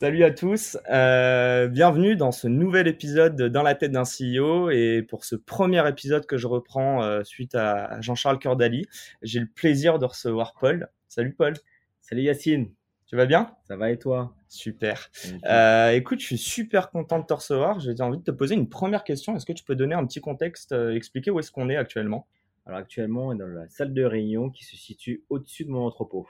[0.00, 4.70] Salut à tous, euh, bienvenue dans ce nouvel épisode de Dans la tête d'un CEO
[4.70, 8.86] et pour ce premier épisode que je reprends euh, suite à Jean-Charles Cordali,
[9.22, 10.88] j'ai le plaisir de recevoir Paul.
[11.08, 11.54] Salut Paul.
[12.00, 12.70] Salut Yacine.
[13.06, 13.54] Tu vas bien?
[13.68, 14.34] Ça va et toi?
[14.48, 15.10] Super.
[15.46, 17.78] Euh, écoute, je suis super content de te recevoir.
[17.78, 19.36] J'ai envie de te poser une première question.
[19.36, 22.26] Est-ce que tu peux donner un petit contexte, expliquer où est-ce qu'on est actuellement?
[22.66, 25.86] Alors actuellement, on est dans la salle de réunion qui se situe au-dessus de mon
[25.86, 26.26] entrepôt.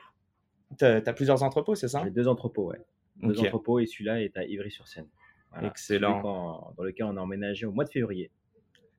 [0.78, 2.02] Tu as, plusieurs entrepôts, c'est ça?
[2.04, 2.84] J'ai deux entrepôts, ouais.
[3.16, 5.08] Deux entrepôts et celui-là est à Ivry-sur-Seine.
[5.62, 6.20] Excellent.
[6.76, 8.30] dans lequel on a emménagé au mois de février.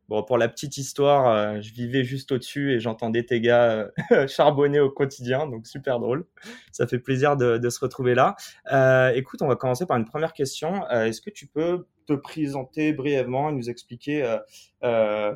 [0.08, 4.28] Bon, pour la petite histoire, euh, je vivais juste au-dessus et j'entendais tes gars euh,
[4.28, 6.28] charbonner au quotidien, donc super drôle.
[6.72, 8.36] Ça fait plaisir de, de se retrouver là.
[8.72, 10.88] Euh, écoute, on va commencer par une première question.
[10.90, 14.38] Est-ce que tu peux te présenter brièvement et nous expliquer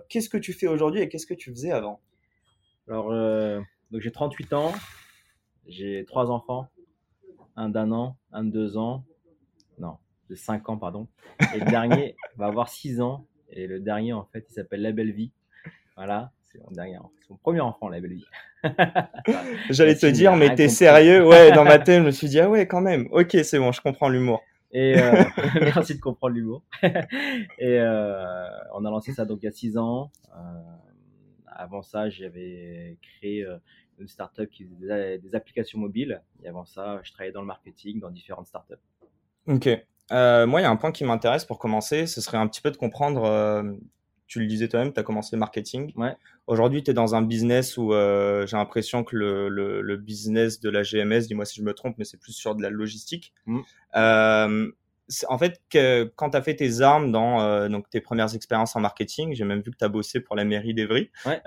[0.08, 2.00] qu'est-ce que tu fais aujourd'hui et qu'est-ce que tu faisais avant?
[2.88, 3.12] Alors,
[3.90, 4.72] donc j'ai 38 ans,
[5.66, 6.70] j'ai trois enfants,
[7.60, 9.04] un d'un an, un de deux ans,
[9.80, 9.98] non,
[10.30, 11.08] de cinq ans, pardon,
[11.54, 14.92] et le dernier va avoir six ans et le dernier, en fait, il s'appelle La
[14.92, 15.32] Belle Vie.
[15.98, 18.26] Voilà, c'est mon dernier, c'est mon premier enfant, La Belle Vie.
[19.70, 21.28] J'allais te dire, mais t'es sérieux?
[21.28, 23.10] Ouais, dans ma tête, je me suis dit, ah ouais, quand même.
[23.12, 24.42] Ok, c'est bon, je comprends l'humour.
[24.72, 25.23] Et euh,
[25.60, 26.64] merci de comprendre l'humour.
[26.84, 30.12] et euh, on a lancé ça donc il y a six ans.
[30.34, 30.62] Euh,
[31.48, 33.46] avant ça, j'avais créé
[34.00, 36.22] une startup qui faisait des applications mobiles.
[36.44, 38.75] Et avant ça, je travaillais dans le marketing dans différentes startups.
[39.47, 39.69] Ok.
[40.11, 42.61] Euh, moi, il y a un point qui m'intéresse pour commencer, ce serait un petit
[42.61, 43.64] peu de comprendre, euh,
[44.27, 45.93] tu le disais toi-même, tu as commencé le marketing.
[45.95, 46.15] Ouais.
[46.48, 50.59] Aujourd'hui, tu es dans un business où euh, j'ai l'impression que le, le, le, business
[50.59, 53.33] de la GMS, dis-moi si je me trompe, mais c'est plus sur de la logistique.
[53.45, 53.59] Mm.
[55.09, 58.33] Euh, en fait, que, quand tu as fait tes armes dans euh, donc tes premières
[58.36, 61.11] expériences en marketing, j'ai même vu que tu as bossé pour la mairie d'Evry.
[61.25, 61.42] Ouais.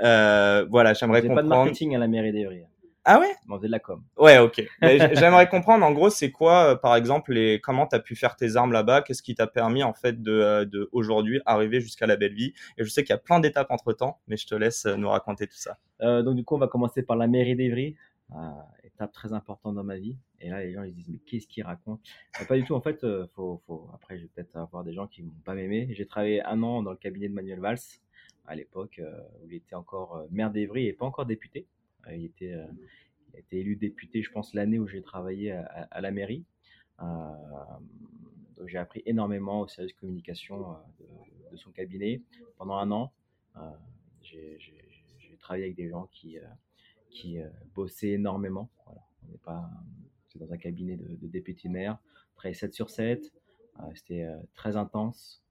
[0.68, 1.36] voilà, j'aimerais comprendre.
[1.36, 2.64] pas de marketing à la mairie d'Evry.
[3.04, 3.34] Ah ouais?
[3.48, 4.02] On faisait de la com.
[4.16, 4.64] Ouais, ok.
[4.82, 8.36] J'aimerais comprendre, en gros, c'est quoi, euh, par exemple, les, comment tu as pu faire
[8.36, 9.02] tes armes là-bas?
[9.02, 12.54] Qu'est-ce qui t'a permis, en fait, de, euh, de aujourd'hui arriver jusqu'à la belle vie
[12.78, 15.08] Et je sais qu'il y a plein d'étapes entre-temps, mais je te laisse euh, nous
[15.08, 15.78] raconter tout ça.
[16.02, 17.96] Euh, donc, du coup, on va commencer par la mairie d'Evry.
[18.36, 18.50] Euh,
[18.84, 20.16] étape très importante dans ma vie.
[20.42, 22.00] Et là, les gens, ils se disent, mais qu'est-ce qu'il raconte
[22.48, 22.74] Pas du tout.
[22.74, 23.88] En fait, faut, faut...
[23.94, 25.88] après, je vais peut-être avoir des gens qui vont pas m'aimer.
[25.92, 27.78] J'ai travaillé un an dans le cabinet de Manuel Valls,
[28.46, 29.00] à l'époque,
[29.40, 31.66] où il était encore maire d'Evry et pas encore député.
[32.10, 32.56] il était
[33.34, 36.44] il a élu député, je pense, l'année où j'ai travaillé à, la mairie.
[37.00, 37.04] Euh,
[38.56, 41.04] donc j'ai appris énormément au service communication euh,
[41.50, 42.22] de, son cabinet
[42.56, 43.12] pendant un an.
[43.56, 43.60] Euh,
[44.22, 44.58] j'ai
[45.40, 46.44] travaillé avec des gens qui, euh,
[47.10, 47.38] qui
[47.74, 48.70] bossaient énormément.
[48.86, 49.68] On n'est pas
[50.32, 51.98] c'est dans un cabinet de, député maire,
[52.34, 53.32] travailler 7 sur 7.
[53.94, 55.42] C'était très intense.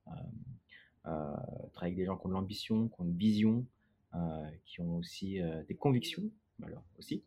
[1.04, 3.66] travailler avec des gens qui ont de l'ambition, qui ont une vision,
[4.64, 6.30] qui ont aussi des convictions,
[6.62, 7.22] alors aussi.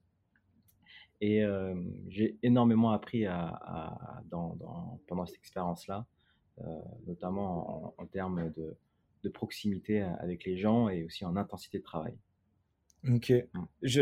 [1.22, 1.76] Et euh,
[2.10, 6.06] j'ai énormément appris à, pendant cette expérience-là,
[6.62, 8.78] euh, notamment en, termes de,
[9.34, 12.16] proximité avec les gens et aussi en intensité de travail.
[13.14, 13.60] Ok, mmh.
[13.84, 14.02] je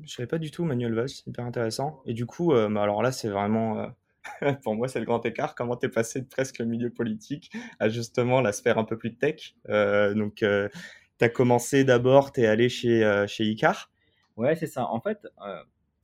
[0.00, 2.02] ne savais pas du tout Manuel Valls, hyper intéressant.
[2.06, 3.88] Et du coup, euh, bah alors là, c'est vraiment, euh,
[4.62, 5.54] pour moi, c'est le grand écart.
[5.54, 8.96] Comment tu es passé de presque le milieu politique à justement la sphère un peu
[8.96, 9.54] plus tech?
[9.68, 13.90] Euh, Donc, tu as commencé d'abord, tu es allé chez, chez Icar
[14.36, 14.86] Ouais, c'est ça.
[14.86, 15.26] En fait,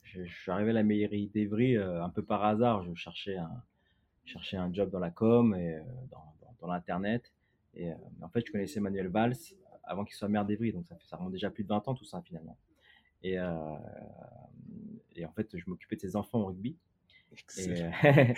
[0.03, 2.85] je, je, suis arrivé à la mairie d'Evry un peu par hasard.
[2.85, 3.63] Je cherchais un,
[4.25, 5.79] cherchais un job dans la com et
[6.11, 7.33] dans, dans, dans l'internet.
[7.77, 7.91] Et
[8.23, 9.35] en fait, je connaissais Manuel Valls
[9.87, 11.95] avant qu'il soit maire d'Evry, donc ça, fait, ça remonte déjà plus de 20 ans
[11.95, 12.57] tout ça finalement.
[13.23, 13.77] Et, euh,
[15.17, 16.77] et en fait, je m'occupais de ses enfants au rugby.
[17.59, 17.65] Et,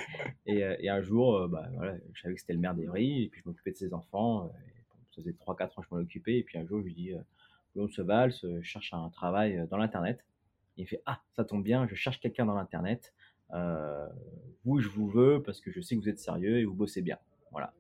[0.46, 3.43] et, et, un jour, bah, voilà, je savais que c'était le maire d'Evry, et puis
[3.43, 4.50] je m'occupais de ses enfants.
[4.66, 6.94] Et ça faisait 3-4 ans que je m'en occupais, et puis un jour, je lui
[6.94, 10.25] dis, euh, se Valls, je cherche un travail dans l'internet.
[10.76, 13.14] Il fait Ah, ça tombe bien, je cherche quelqu'un dans l'internet.
[13.52, 14.08] Euh,
[14.64, 17.02] vous, je vous veux parce que je sais que vous êtes sérieux et vous bossez
[17.02, 17.19] bien.
[17.50, 17.72] Voilà.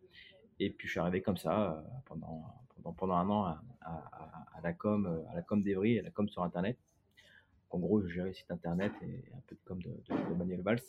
[0.58, 2.44] Et puis je suis arrivé comme ça euh, pendant,
[2.76, 6.02] pendant, pendant un an à, à, à la com, euh, à la com d'Evry, à
[6.02, 6.78] la com sur internet.
[7.70, 10.34] En gros, je gérais le site internet et un peu de com de, de, de
[10.34, 10.80] Manuel Valls.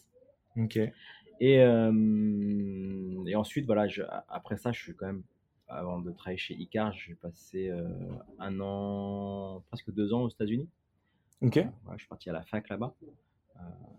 [0.56, 0.78] Ok.
[1.40, 5.24] Et, euh, et ensuite, voilà, je, après ça, je suis quand même,
[5.68, 7.88] avant de travailler chez Icar, j'ai passé euh,
[8.40, 10.70] un an, presque deux ans aux États-Unis.
[11.42, 11.60] Ok.
[11.94, 12.96] Je suis parti à la fac là-bas.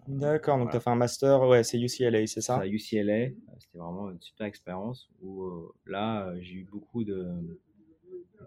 [0.06, 2.58] D'accord, donc tu as fait un master, ouais, c'est UCLA, c'est ça?
[2.58, 5.50] À UCLA, c'était vraiment une super expérience où
[5.85, 7.26] là, j'ai eu beaucoup de,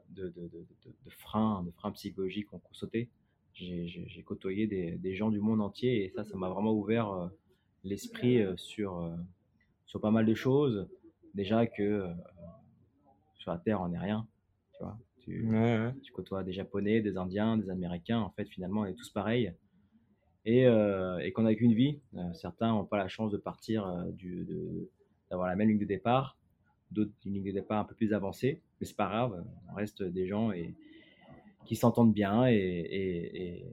[0.10, 3.10] de, de, de, freins, de freins psychologiques ont sauté.
[3.54, 7.30] J'ai côtoyé des, des, gens du monde entier et ça, ça m'a vraiment ouvert
[7.84, 9.12] l'esprit sur,
[9.86, 10.88] sur pas mal de choses.
[11.34, 12.06] Déjà que
[13.38, 14.28] sur la Terre, on n'est rien,
[14.74, 14.98] tu vois.
[15.24, 15.48] Tu,
[16.04, 18.20] tu, côtoies des Japonais, des Indiens, des Américains.
[18.20, 19.54] En fait, finalement, on est tous pareils.
[20.46, 22.00] Et, euh, et qu'on n'a qu'une vie.
[22.16, 24.48] Euh, certains n'ont pas la chance de partir, euh, du,
[25.30, 26.38] d'avoir la même ligne de départ.
[26.90, 28.62] D'autres, une ligne de départ un peu plus avancée.
[28.82, 29.46] Mais c'est pas grave.
[29.72, 30.76] On reste des gens et,
[31.66, 32.48] qui s'entendent bien.
[32.48, 33.66] Et, et,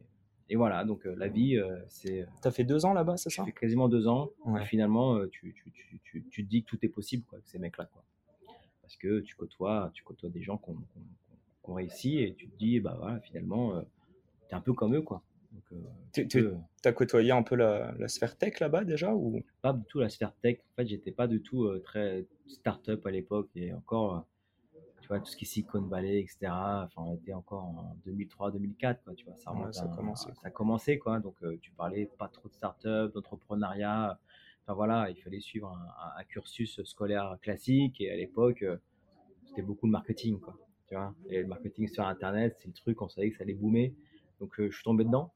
[0.51, 0.85] et voilà.
[0.85, 2.27] Donc, la vie, c'est.
[2.43, 3.45] Tu as fait deux ans là-bas, c'est ça?
[3.45, 4.31] fait quasiment deux ans.
[4.61, 5.73] Et finalement, tu, tu,
[6.05, 8.05] tu, tu, te dis que tout est possible, quoi, avec ces mecs-là, quoi
[8.89, 12.81] parce que tu côtoies, tu côtoies des gens qui ont, réussi et tu te dis,
[12.81, 13.83] bah voilà, finalement, euh,
[14.49, 15.23] tu es un peu comme eux, quoi.
[15.73, 16.49] Euh, tu
[16.87, 19.43] as côtoyé un peu la, sphère tech là-bas déjà ou?
[19.61, 20.61] Pas du tout la sphère tech.
[20.61, 24.27] En fait, j'étais pas du tout euh, très start-up à l'époque et encore,
[25.09, 26.39] tu vois, tout ce qui est Silicon Valley, etc.
[26.51, 29.15] Enfin, on était encore en 2003-2004, quoi.
[29.15, 29.51] Tu vois, ça,
[29.97, 30.29] commencé.
[30.35, 31.19] ça a commencé, quoi.
[31.19, 34.19] Donc, tu parlais pas trop de start-up, d'entrepreneuriat
[34.75, 35.77] voilà, il fallait suivre
[36.17, 38.77] un, cursus scolaire classique et à l'époque, euh,
[39.47, 40.57] c'était beaucoup de marketing, quoi.
[40.89, 43.55] Tu vois, et le marketing sur Internet, c'est le truc, on savait que ça allait
[43.55, 43.93] boomer.
[44.41, 45.33] Donc, euh, je suis tombé dedans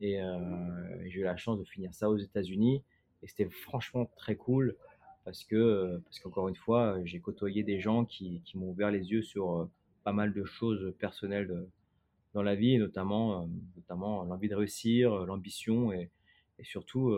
[0.00, 2.82] et, euh, j'ai eu la chance de finir ça aux États-Unis
[3.22, 4.76] et c'était franchement très cool
[5.30, 9.12] parce que, parce qu'encore une fois, j'ai côtoyé des gens qui, qui m'ont ouvert les
[9.12, 9.68] yeux sur
[10.02, 11.68] pas mal de choses personnelles
[12.34, 16.10] dans la vie, et notamment, notamment l'envie de réussir, l'ambition et,
[16.58, 17.14] et surtout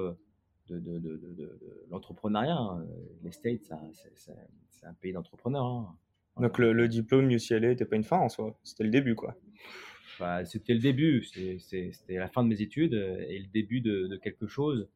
[0.68, 2.54] de, de, de, de l'entrepreneuriat.
[2.54, 2.84] Hein.
[3.24, 5.64] Les States, c'est un pays d'entrepreneurs.
[5.64, 5.96] Hein.
[6.38, 9.36] Donc le, le, diplôme UCLA n'était pas une fin en soi, c'était le début quoi.
[10.20, 14.46] Bah, c'était le début, c'était la fin de mes études et le début de, quelque
[14.46, 14.86] chose,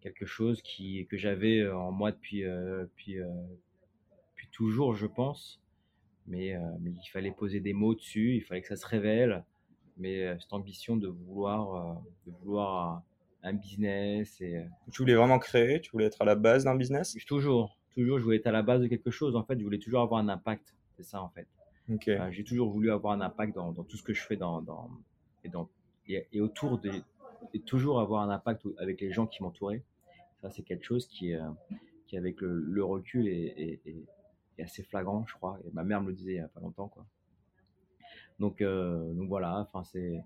[0.00, 3.28] quelque chose qui, que j'avais en moi depuis, euh, depuis, euh,
[4.32, 5.60] depuis, toujours, je pense.
[6.26, 9.44] Mais, euh, mais, il fallait poser des mots dessus, il fallait que ça se révèle.
[9.96, 13.02] Mais cette ambition de vouloir, de vouloir
[13.42, 14.40] un business.
[14.40, 17.16] Et, euh, tu voulais vraiment créer Tu voulais être à la base d'un business?
[17.26, 18.18] Toujours, toujours.
[18.18, 19.36] Je voulais être à la base de quelque chose.
[19.36, 20.74] En fait, je voulais toujours avoir un impact.
[20.96, 21.46] C'est ça, en fait.
[22.08, 24.88] Euh, j'ai toujours voulu avoir un impact dans, tout ce que je fais dans, dans
[25.44, 25.68] et, dans,
[26.06, 26.92] et, autour de.
[27.54, 29.82] Et toujours avoir un impact avec les gens qui m'entouraient.
[30.42, 31.48] Ça, c'est quelque chose qui, euh,
[32.06, 35.58] qui avec le, recul, est, est, assez flagrant, je crois.
[35.64, 37.06] Et ma mère me le disait il n'y a pas longtemps, quoi.
[38.38, 40.24] Donc, donc voilà, enfin, c'est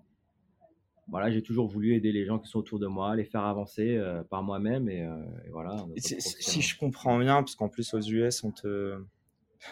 [1.07, 3.95] voilà, j'ai toujours voulu aider les gens qui sont autour de moi, les faire avancer
[3.95, 5.75] euh, par moi-même et, euh, voilà.
[5.97, 8.97] si je comprends bien, parce qu'en plus aux US, on te,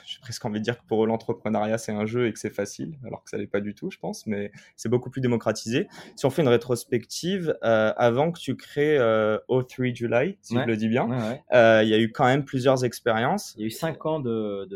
[0.05, 2.49] j'ai presque envie de dire que pour eux l'entrepreneuriat c'est un jeu et que c'est
[2.49, 5.87] facile, alors que ça l'est pas du tout, je pense, mais c'est beaucoup plus démocratisé.
[6.15, 10.77] Si on fait une rétrospective, euh, avant que tu crées O3 July, si je le
[10.77, 11.07] dis bien,
[11.51, 13.53] il y a eu quand même plusieurs expériences.
[13.57, 14.67] Il y a eu cinq ans de,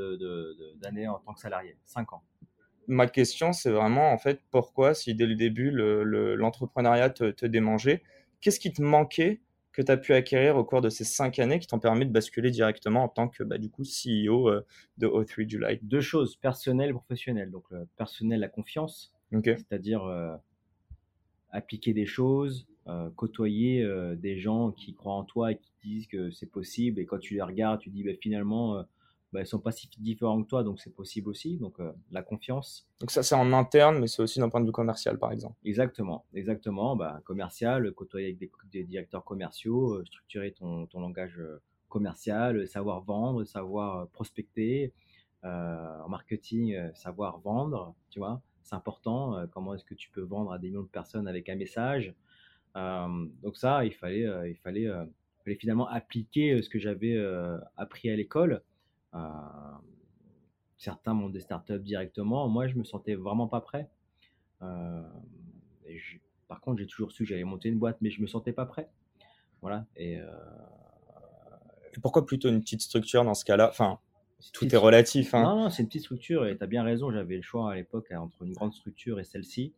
[0.81, 2.23] d'années en tant que salarié, cinq ans
[2.87, 7.45] ma question, c'est vraiment, en fait, pourquoi, si dès le début, l'entrepreneuriat le, te, te,
[7.45, 8.01] démangeait,
[8.41, 9.41] qu'est-ce qui te manquait
[9.77, 12.11] que tu as pu acquérir au cours de ces cinq années qui t'ont permis de
[12.11, 14.65] basculer directement en tant que, bah, du coup, CEO euh,
[14.97, 17.51] de O3 July Deux choses, personnelles et professionnelles.
[17.51, 20.35] Donc, le personnel, la confiance, c'est-à-dire euh,
[21.51, 26.31] appliquer des choses, euh, côtoyer des gens qui croient en toi et qui disent que
[26.31, 26.99] c'est possible.
[26.99, 28.83] Et quand tu les regardes, tu dis, bah, finalement,
[29.33, 31.57] bah, sont pas si différents que toi, donc c'est possible aussi.
[31.57, 32.87] Donc euh, la confiance.
[32.99, 35.55] Donc ça c'est en interne, mais c'est aussi d'un point de vue commercial, par exemple.
[35.65, 36.95] Exactement, exactement.
[36.95, 43.01] Bah, commercial, côtoyer avec des, directeurs commerciaux, euh, structurer ton, ton langage euh, commercial, savoir
[43.01, 44.93] vendre, savoir prospecter.
[45.43, 49.47] en marketing, savoir vendre, tu vois, c'est important.
[49.53, 52.13] comment est-ce que tu peux vendre à des millions de personnes avec un message
[52.75, 57.15] Donc ça, il fallait, il fallait, il fallait finalement appliquer ce que j'avais
[57.77, 58.61] appris à l'école
[60.77, 62.47] certains montent des startups directement.
[62.47, 63.89] Moi, je me sentais vraiment pas prêt.
[64.61, 65.01] Euh,
[66.47, 68.65] par contre, j'ai toujours su que j'allais monter une boîte, mais je me sentais pas
[68.65, 68.89] prêt.
[69.61, 69.85] Voilà.
[69.95, 70.27] Et, euh,
[72.01, 73.69] pourquoi plutôt une petite structure dans ce cas-là?
[73.69, 73.99] Enfin,
[74.53, 75.33] tout est relatif.
[75.33, 75.43] Hein.
[75.43, 77.11] Non, c'est une petite structure et tu as bien raison.
[77.11, 79.73] J'avais le choix à l'époque entre une grande structure et celle-ci.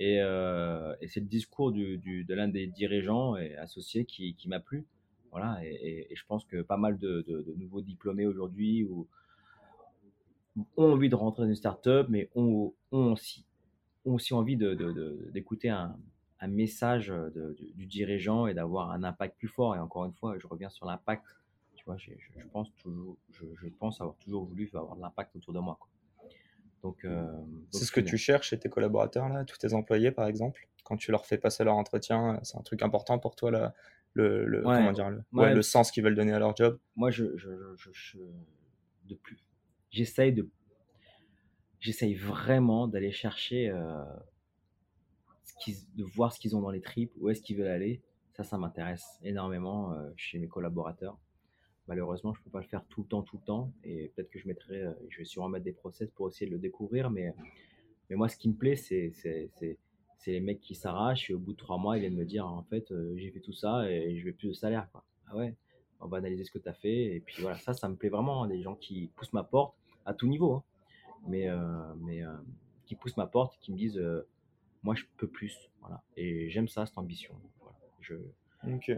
[0.00, 4.58] Et, euh, c'est le discours du, de l'un des dirigeants et associés qui, qui m'a
[4.58, 4.84] plu.
[5.30, 7.24] Voilà, et, je pense que pas mal de,
[7.56, 8.88] nouveaux diplômés aujourd'hui
[10.76, 13.44] ont envie de rentrer dans une startup, mais ont, ont, aussi,
[14.04, 15.96] ont aussi envie d'écouter un,
[16.40, 17.12] un, message
[17.74, 19.76] du dirigeant et d'avoir un impact plus fort.
[19.76, 21.24] Et encore une fois, je reviens sur l'impact.
[21.76, 22.10] Tu vois, je,
[22.52, 25.78] pense toujours, je, pense avoir toujours voulu avoir de l'impact autour de moi.
[26.82, 27.26] Donc, euh,
[27.70, 30.66] c'est ce que tu cherches chez tes collaborateurs, là, tous tes employés, par exemple?
[30.84, 33.72] Quand tu leur fais passer leur entretien, c'est un truc important pour toi,
[34.14, 37.36] le, le, comment dire, le, le sens qu'ils veulent donner à leur job Moi, je,
[37.36, 38.18] je, je,
[39.04, 39.38] de plus,
[39.90, 40.48] j'essaye de,
[41.80, 44.04] j'essaye vraiment d'aller chercher, euh,
[45.44, 48.02] ce de voir ce qu'ils ont dans les tripes, où est-ce qu'ils veulent aller.
[48.32, 51.18] Ça, ça m'intéresse énormément euh, chez mes collaborateurs.
[51.88, 54.38] Malheureusement, je peux pas le faire tout le temps, tout le temps, et peut-être que
[54.38, 57.34] je mettrai, euh, je vais sûrement mettre des process pour essayer de le découvrir, mais,
[58.08, 59.12] mais moi, ce qui me plaît, c'est,
[60.20, 62.46] c'est, les mecs qui s'arrachent et au bout de trois mois, ils viennent me dire
[62.46, 64.88] en fait, euh, j'ai fait tout ça et je veux plus de salaire.
[64.92, 65.04] Quoi.
[65.28, 65.54] Ah ouais,
[66.00, 67.16] on va analyser ce que tu as fait.
[67.16, 68.44] Et puis voilà, ça, ça me plaît vraiment.
[68.44, 69.74] Hein, des gens qui poussent ma porte
[70.04, 70.64] à tout niveau, hein.
[71.26, 72.32] mais, euh, mais euh,
[72.86, 74.00] qui poussent ma porte, qui me disent
[74.82, 75.70] moi, je peux plus.
[75.80, 76.02] Voilà.
[76.16, 77.34] Et j'aime ça, cette ambition.
[77.60, 77.76] Voilà.
[78.00, 78.14] Je,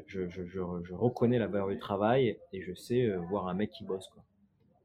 [0.07, 3.85] je, je, je, reconnais la valeur du travail et je sais voir un mec qui
[3.85, 4.09] bosse.
[4.09, 4.25] Quoi.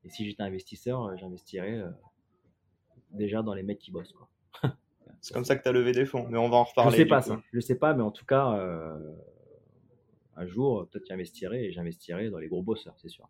[0.06, 1.84] Et si j'étais investisseur, j'investirais
[3.12, 4.14] déjà dans les mecs qui bossent.
[4.14, 4.28] Quoi.
[5.22, 6.92] C'est comme ça que tu as levé des fonds, mais on va en reparler.
[6.92, 7.42] Je sais pas ça.
[7.54, 8.98] Je sais pas, mais en tout cas, euh,
[10.36, 13.28] un jour, peut-être j'investirai et j'investirai dans les gros bosseurs, c'est sûr.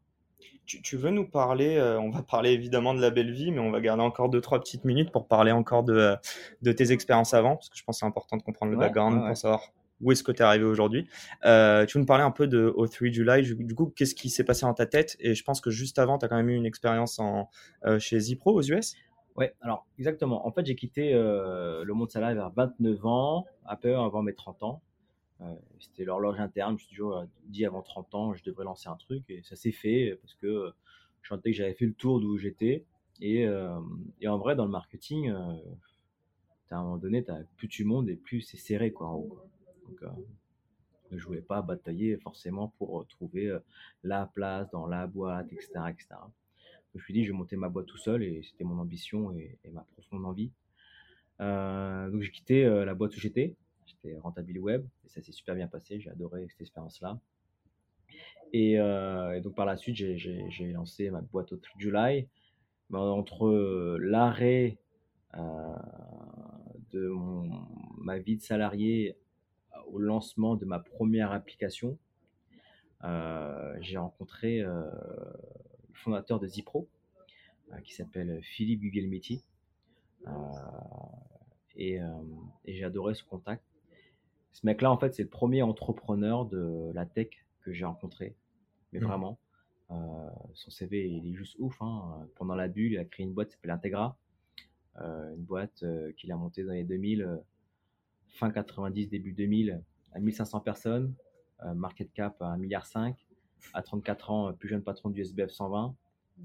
[0.66, 3.72] Tu, veux nous parler, euh, on va parler évidemment de la belle vie, mais on
[3.72, 6.16] va garder encore deux, trois petites minutes pour parler encore de, euh,
[6.62, 9.26] de tes expériences avant, parce que je pense que c'est important de comprendre le background
[9.26, 9.62] pour savoir
[10.02, 11.06] où est-ce que tu es arrivé aujourd'hui.
[11.06, 14.66] tu veux nous parler un peu de O3 July, du coup, qu'est-ce qui s'est passé
[14.66, 15.16] dans ta tête?
[15.22, 17.50] Et je pense que juste avant, tu as quand même eu une expérience en,
[17.98, 18.96] chez Zipro aux US
[19.38, 20.48] Ouais, alors exactement.
[20.48, 24.34] En fait, j'ai quitté euh, le monde salarié vers 29 ans, un peu avant mes
[24.34, 24.82] 30 ans.
[25.42, 26.72] Euh, c'était l'horloge interne.
[26.72, 29.24] Je me suis toujours dit avant 30 ans, je devrais lancer un truc.
[29.30, 30.74] Et ça s'est fait parce que
[31.22, 32.84] je sentais que j'avais fait le tour d'où j'étais.
[33.22, 33.80] Et, euh,
[34.26, 38.42] en vrai, dans le marketing, à un moment donné, as, plus tu montes et plus
[38.42, 38.92] c'est serré.
[38.92, 39.40] Quoi, en haut.
[39.88, 40.12] Donc,
[41.12, 43.56] je voulais pas batailler forcément pour trouver
[44.04, 45.70] la place dans la boîte, etc.
[45.90, 46.18] etc
[46.98, 49.60] me suis dit, je vais monter ma boîte tout seul et c'était mon ambition et,
[49.72, 50.52] ma profonde envie.
[51.40, 55.32] Euh, donc j'ai quitté euh, la boîte où j'étais, j'étais Rentability Web et ça s'est
[55.32, 57.20] super bien passé, j'ai adoré cette expérience-là.
[58.54, 62.28] Et, euh, donc par la suite, j'ai lancé ma boîte au July.
[62.90, 64.78] Ben, entre l'arrêt
[65.34, 67.14] de
[67.98, 69.16] ma vie de salarié
[69.88, 71.98] au lancement de ma première application,
[73.04, 74.64] j'ai rencontré
[75.98, 76.88] fondateur de Zipro,
[77.74, 79.44] euh, qui s'appelle Philippe Gugelmetti.
[80.26, 80.32] Euh,
[81.76, 82.08] et, euh,
[82.66, 83.64] et j'ai adoré ce contact.
[84.52, 87.30] Ce mec-là, en fait, c'est le premier entrepreneur de la tech
[87.62, 88.36] que j'ai rencontré.
[88.94, 89.06] Mais mmh.
[89.06, 89.38] vraiment,
[90.54, 91.80] son CV, il est juste ouf.
[91.82, 92.28] Hein.
[92.36, 94.18] Pendant la bulle, il a créé une boîte qui s'appelle Integra.
[94.96, 95.86] une boîte
[96.16, 97.40] qu'il a montée dans les 2000,
[98.30, 99.82] fin 90, début 2000,
[100.14, 101.14] à 1500 personnes,
[101.76, 102.86] market cap à 1,5 milliard
[103.74, 105.96] à 34 ans, plus jeune patron du SBF 120.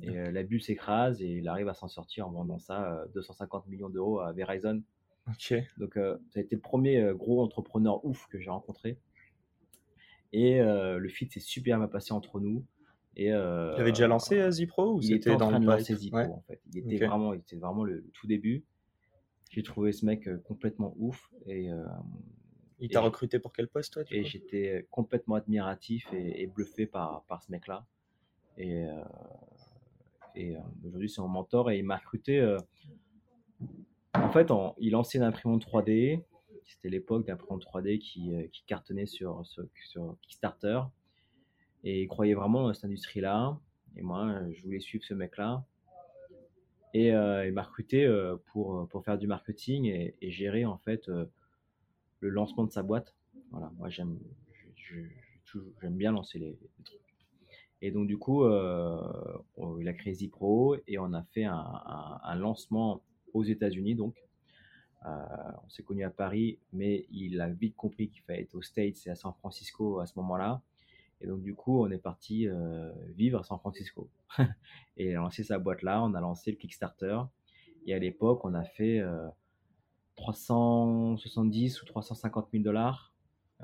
[0.01, 3.65] Et euh, la bulle s'écrase et il arrive à s'en sortir en vendant ça 250
[3.67, 4.83] euh, millions d'euros à Verizon.
[5.29, 5.55] Ok.
[5.77, 8.99] Donc, euh, ça a été le premier gros entrepreneur ouf que j'ai rencontré.
[10.33, 12.65] Et le fit s'est super bien passé entre nous.
[13.17, 16.21] Et, euh, il avait déjà lancé Zipro ou Il était en train de lancer Zipro
[16.21, 16.59] en fait.
[16.73, 18.65] Il était vraiment, il était vraiment le, tout début.
[19.51, 21.69] J'ai trouvé ce mec complètement ouf et
[22.83, 27.41] il t'a recruté pour quel poste, toi Et j'étais complètement admiratif et, bluffé par, par
[27.41, 27.87] ce mec-là.
[28.59, 29.05] Et, euh,
[30.35, 32.41] et euh, aujourd'hui, c'est mon mentor et il m'a recruté.
[32.41, 32.59] Euh,
[34.15, 34.49] en fait,
[34.79, 36.25] il lançait une imprimante 3D.
[36.65, 40.81] C'était l'époque d'imprimante 3D qui, qui, cartonnait sur, sur, Kickstarter.
[41.85, 43.61] Et il croyait vraiment dans cette industrie-là.
[43.97, 45.65] Et moi, je voulais suivre ce mec-là.
[46.95, 48.07] Et il m'a recruté
[48.47, 51.09] pour, pour faire du marketing et, et gérer en fait
[52.23, 53.15] le lancement de sa boîte.
[53.51, 54.19] Voilà, moi j'aime,
[55.81, 57.01] j'aime bien lancer les, trucs.
[57.83, 59.03] Et donc du coup, euh,
[59.81, 63.03] il a créé Zipro et on a fait un, lancement
[63.35, 63.97] aux États-Unis.
[63.97, 64.17] Donc,
[65.05, 65.09] euh,
[65.65, 69.05] on s'est connu à Paris, mais il a vite compris qu'il fallait être aux States
[69.07, 70.63] et à San Francisco à ce moment-là.
[71.21, 74.09] Et donc du coup, on est parti euh, vivre à San Francisco.
[74.97, 76.03] et il a lancé sa boîte là.
[76.03, 77.19] On a lancé le Kickstarter.
[77.85, 79.03] Et à l'époque, on a fait
[80.17, 83.13] 370 ou 350 000 dollars.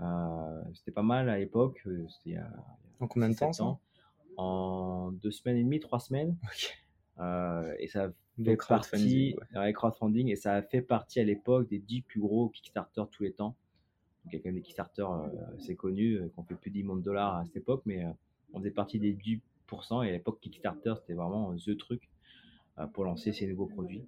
[0.01, 1.83] Euh, c'était pas mal à l'époque.
[1.87, 2.39] Euh, c'était
[3.01, 3.81] en combien de temps
[4.37, 6.37] En deux semaines et demie, trois semaines.
[7.21, 8.13] Euh, et ça
[8.45, 12.49] fait partie avec crowdfunding et ça a fait partie à l'époque des 10 plus gros
[12.51, 13.57] Kickstarter tous les temps.
[14.23, 15.05] Donc il y a quand même des Kickstarter
[15.57, 18.07] assez connus qui ont fait plus de 10 millions de dollars à cette époque, mais
[18.53, 22.09] on faisait partie des 10% et à l'époque Kickstarter c'était vraiment the truc
[22.93, 24.07] pour lancer ces nouveaux produits.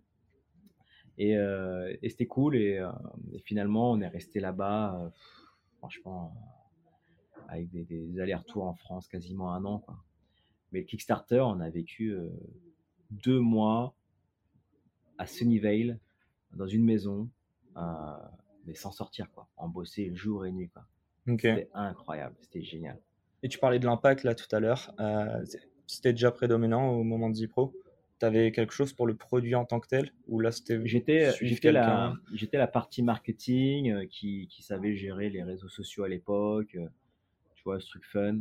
[1.21, 2.57] Euh, et, c'était cool.
[2.57, 2.91] Euh,
[3.33, 5.11] et, finalement, on est resté là-bas, euh,
[5.79, 6.35] franchement,
[7.49, 9.79] avec des, allers-retours en France quasiment un an.
[9.81, 9.97] Quoi.
[10.73, 12.17] Mais le Kickstarter, on a vécu
[13.11, 13.95] deux mois
[15.19, 15.99] à Sunnyvale,
[16.53, 17.29] dans une maison,
[18.67, 19.49] mais sans sortir, quoi.
[19.57, 20.87] En bosser jour et nuit, quoi.
[21.27, 22.99] C'était incroyable, c'était génial.
[23.43, 24.95] Et tu parlais de l'impact là tout à l'heure.
[25.87, 27.75] c'était déjà prédominant au moment de Zipro?
[28.21, 30.81] Tu avais quelque chose pour le produit en tant que tel Ou là, c'était.
[30.87, 36.05] J'étais, j'étais, la, j'étais la partie marketing euh, qui, qui, savait gérer les réseaux sociaux
[36.05, 36.75] à l'époque.
[36.77, 36.87] Euh,
[37.55, 38.39] tu vois, ce truc fun.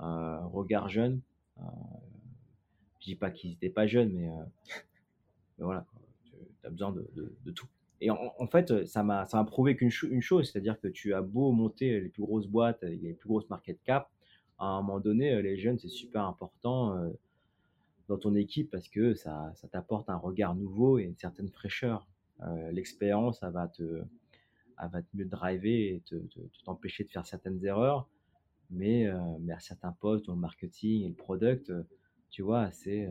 [0.00, 1.20] Euh, regard jeune.
[1.58, 1.62] Euh,
[3.00, 4.28] je dis pas qu'ils étaient pas jeunes, mais,
[5.58, 5.86] mais voilà,
[6.24, 7.66] tu as besoin de, de, tout.
[8.02, 11.22] Et en, fait, ça m'a, ça m'a prouvé qu'une une chose, c'est-à-dire que tu as
[11.22, 14.10] beau monter les plus grosses boîtes, les plus grosses market cap,
[14.58, 17.10] à un moment donné, les jeunes, c'est super important
[18.10, 22.08] dans ton équipe parce que ça, ça t'apporte un regard nouveau et une certaine fraîcheur.
[22.42, 24.02] Euh, l'expérience, ça va te,
[24.82, 26.16] elle va te mieux driver et te,
[26.64, 28.08] t'empêcher de faire certaines erreurs.
[28.68, 31.84] Mais, euh, mais à certains postes, dans le marketing et le product, euh,
[32.30, 33.08] tu vois, c'est,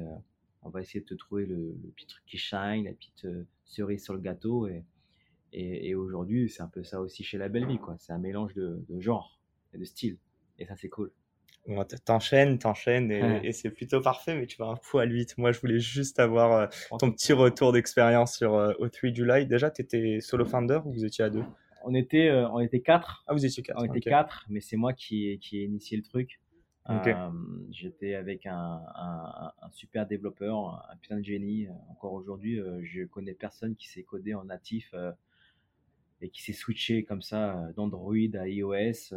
[0.64, 3.28] on va essayer de te trouver le, petit truc qui shine, la petite
[3.64, 4.68] cerise sur le gâteau.
[4.68, 4.84] Et,
[5.54, 7.96] et, aujourd'hui, c'est un peu ça aussi chez la belle vie, quoi.
[8.00, 9.40] C'est un mélange de, de genre
[9.74, 10.18] et de style.
[10.58, 11.12] Et ça, c'est cool
[12.06, 15.38] t'enchaînes, t'enchaînes et, c'est plutôt parfait, mais tu vas un poil vite.
[15.38, 19.46] Moi, je voulais juste avoir euh, ton petit retour d'expérience sur euh, O3 July.
[19.46, 21.44] Déjà, tu étais solo founder ou vous étiez à deux?
[21.86, 23.24] On était, euh, on était quatre.
[23.28, 23.80] Ah, vous étiez quatre.
[23.80, 26.40] On était quatre, mais c'est moi qui, qui ai initié le truc.
[27.70, 31.68] J'étais avec un, un, super développeur, un putain de génie.
[31.92, 34.96] Encore aujourd'hui, je connais personne qui s'est codé en natif
[36.22, 39.14] et qui s'est switché comme ça d'Android à iOS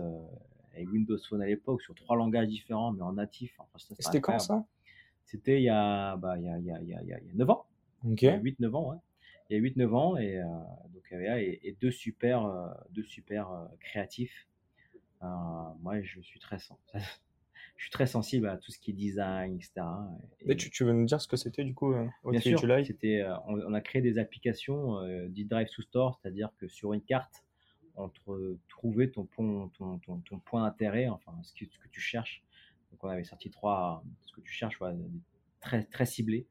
[0.75, 3.59] avec Windows Phone à l'époque sur trois langages différents, mais en natif.
[3.99, 4.65] C'était quand ça?
[5.25, 7.67] C'était il, y a, bah, il, y il, y a, il, y a, 9 ans.
[8.05, 8.23] Ok.
[8.23, 8.99] 8-9 ans, ouais.
[9.49, 10.45] Il y a 8-9 ans et, euh,
[10.93, 14.47] donc, et, et, deux super, euh, deux super euh, créatifs.
[15.21, 16.59] moi, je suis très
[17.77, 19.73] je suis très sensible à tout ce qui est design, etc.
[20.41, 23.55] Et, tu, tu, veux nous dire ce que c'était du coup Bien sûr, c'était, on,
[23.55, 27.45] on, a créé des applications euh, drive to store, c'est-à-dire que sur une carte,
[27.95, 32.43] entre trouver ton, ton, ton, ton point d'intérêt, enfin ce que, ce que, tu cherches.
[32.91, 34.79] Donc on avait sorti trois, ce que tu cherches,
[35.61, 36.47] très, très ciblé.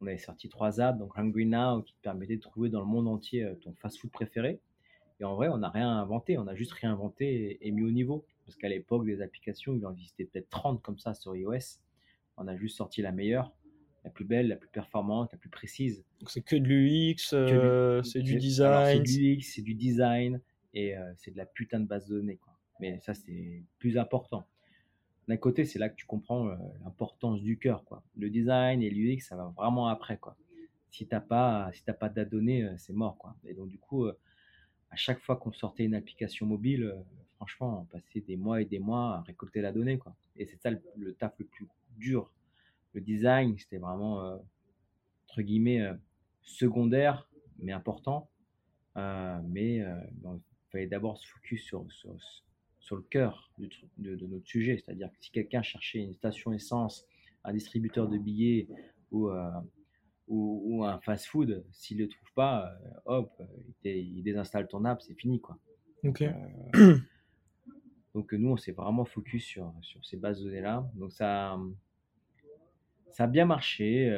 [0.00, 2.86] On avait sorti trois apps, donc Hungry Now qui te permettait de trouver dans le
[2.86, 4.60] monde entier euh, ton fast-food préféré.
[5.20, 8.24] Et en vrai, on n'a rien inventé, on a juste réinventé et, mis au niveau.
[8.46, 11.80] Parce qu'à l'époque, des applications, il en existait peut-être 30 comme ça sur iOS.
[12.36, 13.52] On a juste sorti la meilleure,
[14.04, 16.04] la plus belle, la plus performante, la plus précise.
[16.20, 19.04] Donc c'est que de l'UX, euh, c'est du design.
[19.04, 20.40] C'est du UX, c'est du design,
[20.74, 22.36] et euh, c'est de la putain de base de données.
[22.36, 22.54] Quoi.
[22.80, 24.46] Mais ça, c'est plus important.
[25.26, 27.84] D'un côté, c'est là que tu comprends euh, l'importance du cœur.
[27.84, 28.02] Quoi.
[28.16, 30.18] Le design et l'UX, ça va vraiment après.
[30.18, 30.36] Quoi.
[30.90, 33.18] Si tu n'as pas, si pas de données, euh, c'est mort.
[33.18, 33.36] Quoi.
[33.44, 36.94] Et donc, du coup, à chaque fois qu'on sortait une application mobile,
[37.36, 39.98] franchement, on passait des mois et des mois à récolter la donnée.
[39.98, 40.16] Quoi.
[40.36, 42.32] Et c'est ça le, taf le plus dur.
[42.94, 44.40] Le design, c'était vraiment,
[45.28, 45.86] entre guillemets,
[46.42, 47.28] secondaire,
[47.58, 48.30] mais important.
[48.96, 49.84] mais
[50.68, 52.14] il fallait d'abord se focus sur, sur,
[52.80, 54.76] sur le cœur de, de, notre sujet.
[54.76, 57.06] C'est-à-dire que si quelqu'un cherchait une station essence,
[57.44, 58.68] un distributeur de billets
[59.10, 59.50] ou, euh,
[60.26, 63.42] ou, un fast-food, s'il ne le trouve pas, euh, hop,
[63.84, 65.40] il, désinstalle ton app, c'est fini.
[65.40, 65.58] Quoi.
[66.04, 66.32] Donc, euh,
[68.14, 70.86] donc nous, on s'est vraiment focus sur, sur ces bases de données-là.
[70.96, 71.58] Donc ça,
[73.12, 74.14] ça a bien marché.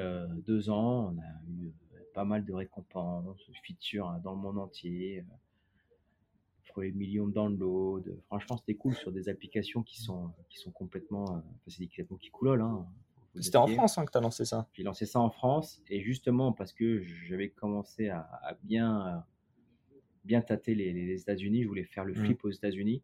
[0.46, 1.72] deux ans, on a eu
[2.12, 5.24] pas mal de récompenses, de features dans le monde entier
[6.72, 8.04] pour les millions de downloads.
[8.26, 11.37] Franchement, c'était cool sur des applications qui sont, qui sont complètement.
[11.37, 12.62] Euh, c'est des applications qui coulolent.
[12.62, 12.87] Hein,
[13.40, 16.00] c'était en France hein, que tu as lancé ça J'ai lancé ça en France et
[16.00, 19.24] justement parce que j'avais commencé à, bien,
[20.24, 22.24] bien tâter les, États-Unis, je voulais faire le mmh.
[22.24, 23.02] flip aux États-Unis.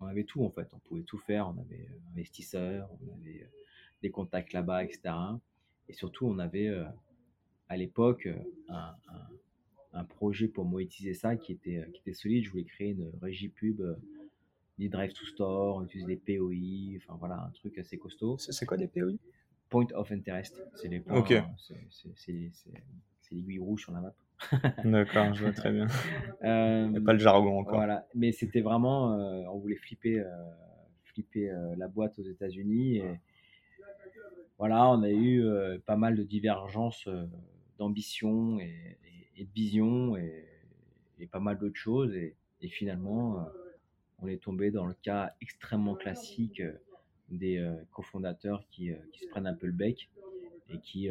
[0.00, 1.48] On avait tout en fait, on pouvait tout faire.
[1.48, 3.50] On avait euh, investisseurs, on avait euh,
[4.02, 5.14] des contacts là-bas, etc.
[5.88, 6.72] Et surtout, on avait
[7.68, 8.28] à l'époque
[8.68, 9.28] un, un
[10.04, 12.44] projet pour monétiser ça qui était, euh, qui était solide.
[12.44, 13.94] Je voulais créer une régie pub, euh,
[14.78, 18.38] des drive to store, on utilise des POI, enfin voilà, un truc assez costaud.
[18.38, 19.12] C'est quoi des POI
[19.68, 20.62] Point of Interest.
[20.74, 21.24] C'est les points,
[22.16, 24.14] c'est l'aiguille rouge sur la map.
[24.84, 25.86] D'accord, je vois très bien.
[26.44, 27.76] euh, pas le jargon encore.
[27.76, 30.24] Voilà, mais c'était vraiment, euh, on voulait flipper,
[31.04, 32.96] flipper la boîte aux États-Unis.
[32.96, 33.20] Et
[34.58, 35.44] voilà, on a eu
[35.84, 37.06] pas mal de divergences
[37.78, 38.96] d'ambition et,
[39.44, 40.46] de vision et,
[41.30, 42.14] pas mal d'autres choses.
[42.14, 42.34] Et,
[42.68, 43.44] finalement, euh,
[44.18, 46.72] on est tombé dans le cas extrêmement classique euh,
[47.30, 50.10] des euh, cofondateurs qui, qui, se prennent un peu le bec
[50.68, 51.08] et qui,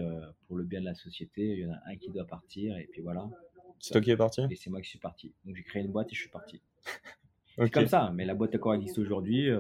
[0.48, 2.86] pour le bien de la société, il y en a un qui doit partir et
[2.86, 3.30] puis voilà.
[3.78, 4.42] C'est toi qui es parti?
[4.50, 5.34] Et c'est moi qui suis parti.
[5.44, 6.62] Donc j'ai créé une boîte et je suis parti.
[7.68, 9.50] Comme ça, mais la boîte à corps existe aujourd'hui.
[9.50, 9.60] euh,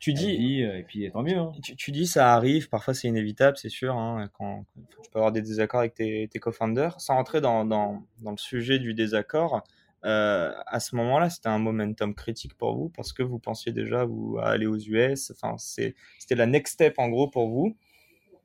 [0.00, 1.36] Tu dis, vit, euh, et puis tant mieux.
[1.36, 1.52] hein.
[1.62, 5.18] tu, tu dis ça arrive, parfois c'est inévitable, c'est sûr, hein, quand, quand tu peux
[5.18, 7.00] avoir des désaccords avec tes, tes co-founders.
[7.00, 9.62] Sans rentrer dans, dans, dans le sujet du désaccord,
[10.04, 14.04] euh, à ce moment-là, c'était un momentum critique pour vous parce que vous pensiez déjà
[14.04, 15.30] vous, à aller aux US.
[15.32, 15.94] Enfin, c'était
[16.34, 17.76] la next step en gros pour vous.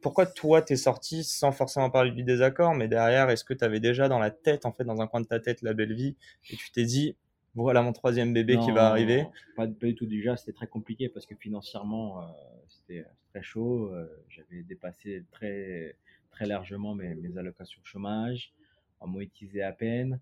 [0.02, 3.80] Pourquoi toi t'es sorti sans forcément parler du désaccord, mais derrière, est-ce que tu avais
[3.80, 6.18] déjà dans la tête, en fait, dans un coin de ta tête, la belle vie,
[6.50, 7.16] et tu t'es dit,
[7.56, 9.24] voilà mon troisième bébé qui va arriver
[9.56, 10.06] Pas, pas du tout.
[10.06, 12.26] Déjà, c'était très compliqué parce que financièrement, euh,
[12.68, 13.94] c'était très chaud.
[13.94, 15.96] euh, J'avais dépassé très,
[16.32, 18.54] très largement mes, mes allocations chômage,
[19.00, 20.20] en monétisé à peine.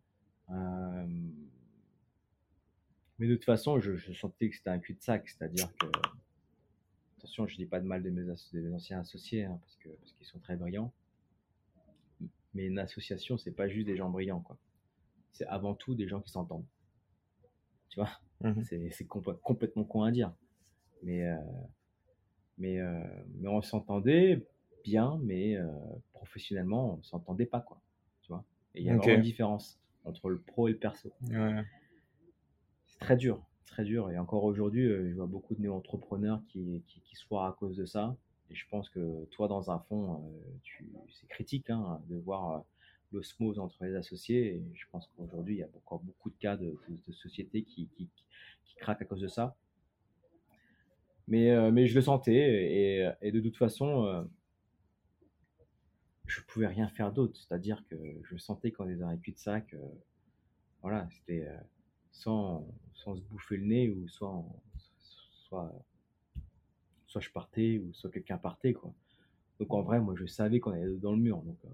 [0.49, 1.05] Euh,
[3.19, 5.29] mais de toute façon, je, je sentais que c'était un cul-de-sac.
[5.29, 5.85] C'est-à-dire que,
[7.17, 9.75] attention, je dis pas de mal de mes, as- de mes anciens associés hein, parce
[9.77, 10.91] que parce qu'ils sont très brillants.
[12.53, 14.57] Mais une association, c'est pas juste des gens brillants, quoi.
[15.31, 16.65] C'est avant tout des gens qui s'entendent.
[17.91, 18.09] Tu vois
[18.41, 18.63] Mhm.
[18.63, 20.33] c'est c'est compl- complètement con à dire.
[21.03, 21.37] Mais, euh,
[22.57, 23.03] mais, euh,
[23.35, 24.45] mais on s'entendait
[24.83, 25.67] bien, mais euh,
[26.13, 27.79] professionnellement, on s'entendait pas, quoi.
[28.23, 28.43] Tu vois
[28.75, 29.03] Et il y a Ok.
[29.03, 31.11] vraiment une différence entre le pro et le perso.
[31.29, 31.63] Ouais.
[32.87, 34.09] C'est très dur, très dur.
[34.11, 37.85] Et encore aujourd'hui, je vois beaucoup de néo-entrepreneurs qui, qui, qui soient à cause de
[37.85, 38.15] ça.
[38.49, 40.23] Et je pense que toi, dans un fond,
[41.11, 42.63] c'est critique hein, de voir
[43.11, 44.61] l'osmose entre les associés.
[44.73, 48.09] Je pense qu'aujourd'hui, il y a encore beaucoup de cas de, de- sociétés qui, qui,
[48.77, 49.55] craquent à cause de ça.
[51.27, 53.13] Mais, euh, mais je le sentais.
[53.21, 54.23] Et, de toute façon, euh,
[56.25, 57.37] je pouvais rien faire d'autre.
[57.37, 59.73] C'est-à-dire que je sentais qu'on était dans un cul-de-sac.
[59.73, 59.77] euh,
[60.81, 61.57] voilà, c'était euh,
[62.11, 64.43] sans, sans se bouffer le nez ou soit,
[65.47, 65.71] soit,
[67.05, 68.73] soit je partais ou soit quelqu'un partait.
[68.73, 68.91] Quoi.
[69.59, 71.37] Donc en vrai, moi je savais qu'on allait dans le mur.
[71.43, 71.69] Donc, euh,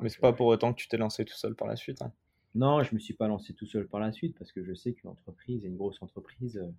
[0.00, 2.02] Mais c'est pas pour autant que tu t'es lancé tout seul par la suite.
[2.02, 2.12] hein.
[2.54, 4.92] Non, je me suis pas lancé tout seul par la suite parce que je sais
[4.92, 6.70] qu'une entreprise, une grosse entreprise, euh,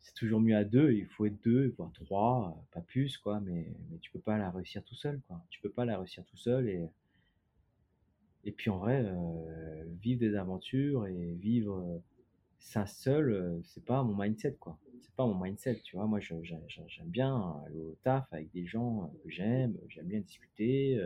[0.00, 0.92] c'est toujours mieux à deux.
[0.92, 3.40] Il faut être deux, voire trois, euh, pas plus, quoi.
[3.40, 5.42] Mais, mais tu peux pas la réussir tout seul, quoi.
[5.50, 6.88] Tu peux pas la réussir tout seul et
[8.44, 12.00] et puis en vrai, euh, vivre des aventures et vivre
[12.58, 14.78] ça seul, c'est pas mon mindset, quoi.
[15.00, 16.06] C'est pas mon mindset, tu vois.
[16.06, 21.00] Moi, j'aime bien aller au taf avec des gens que j'aime, j'aime bien discuter.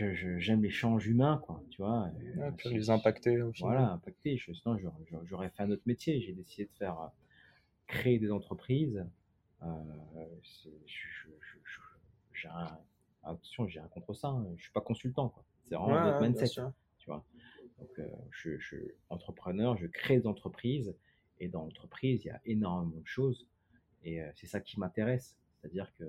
[0.00, 2.08] Euh, je- je- j'aime l'échange humain, quoi, tu vois.
[2.36, 3.72] Ouais, euh, puis les impacter au final.
[3.72, 4.36] voilà, impacté.
[4.36, 4.78] Je, sinon,
[5.24, 6.20] j'aurais- fait un autre métier.
[6.20, 7.06] J'ai décidé de faire euh,
[7.86, 9.04] créer des entreprises.
[9.62, 9.66] Euh,
[12.32, 12.78] j'ai un,
[13.22, 14.28] attention, j'ai rien contre ça.
[14.28, 14.46] hein.
[14.56, 15.44] Je suis pas consultant, quoi.
[15.68, 16.48] C'est vraiment Ouais, notre mindset,
[16.98, 17.24] tu vois.
[17.78, 20.94] Donc, euh, je, je suis entrepreneur, je crée des entreprises.
[21.40, 23.46] Et dans l'entreprise, il y a énormément de choses.
[24.04, 25.36] Et euh, c'est ça qui m'intéresse.
[25.60, 26.04] C'est-à-dire que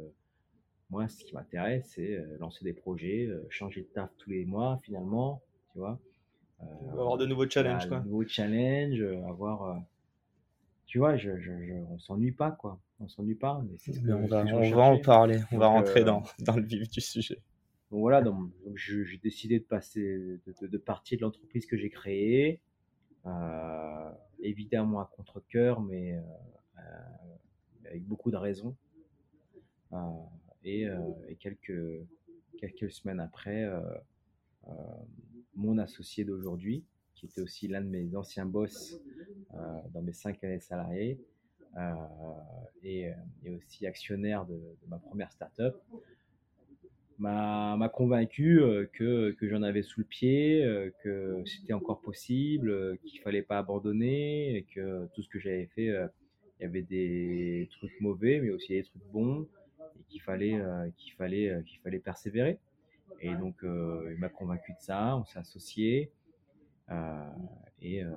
[0.93, 4.45] moi, ce qui m'intéresse, c'est euh, lancer des projets, euh, changer de taf tous les
[4.45, 5.99] mois, finalement, tu vois.
[6.61, 7.99] Euh, Avoir de nouveaux challenges, quoi.
[7.99, 9.63] de nouveaux challenges, avoir.
[9.63, 9.79] euh,
[10.85, 12.79] tu vois, je, je, je- on s'ennuie pas, quoi.
[12.99, 13.63] On s'ennuie pas.
[13.67, 16.05] Mais c'est ce que, Mais on va, on va en parler, on va rentrer euh,
[16.05, 17.39] dans, dans le vif du sujet.
[17.89, 20.01] Donc voilà, donc, donc je- j'ai décidé de passer,
[20.45, 22.59] de, de- de partir de l'entreprise que j'ai créée.
[23.25, 26.21] Euh, évidemment à contre-coeur, mais euh,
[26.77, 28.75] euh, avec beaucoup de raisons.
[30.65, 30.97] Et, euh,
[31.39, 33.79] quelques, semaines après, euh,
[34.67, 34.71] euh,
[35.55, 36.83] mon associé d'aujourd'hui,
[37.15, 38.99] qui était aussi l'un de mes anciens boss
[39.93, 41.19] dans mes cinq années salariées,
[42.83, 43.11] et,
[43.43, 45.75] et aussi actionnaire de, ma première startup,
[47.19, 48.61] m'a convaincu
[48.93, 55.07] que, j'en avais sous le pied, que c'était encore possible, qu'il fallait pas abandonner, que
[55.13, 59.05] tout ce que j'avais fait, il y avait des trucs mauvais, mais aussi des trucs
[59.11, 59.47] bons,
[59.99, 62.59] et qu'il fallait, euh, qu'il fallait, euh, qu'il fallait persévérer.
[63.19, 66.11] Et donc, euh, il m'a convaincu de ça, on s'est associés,
[66.91, 67.29] euh,
[67.81, 68.11] et euh,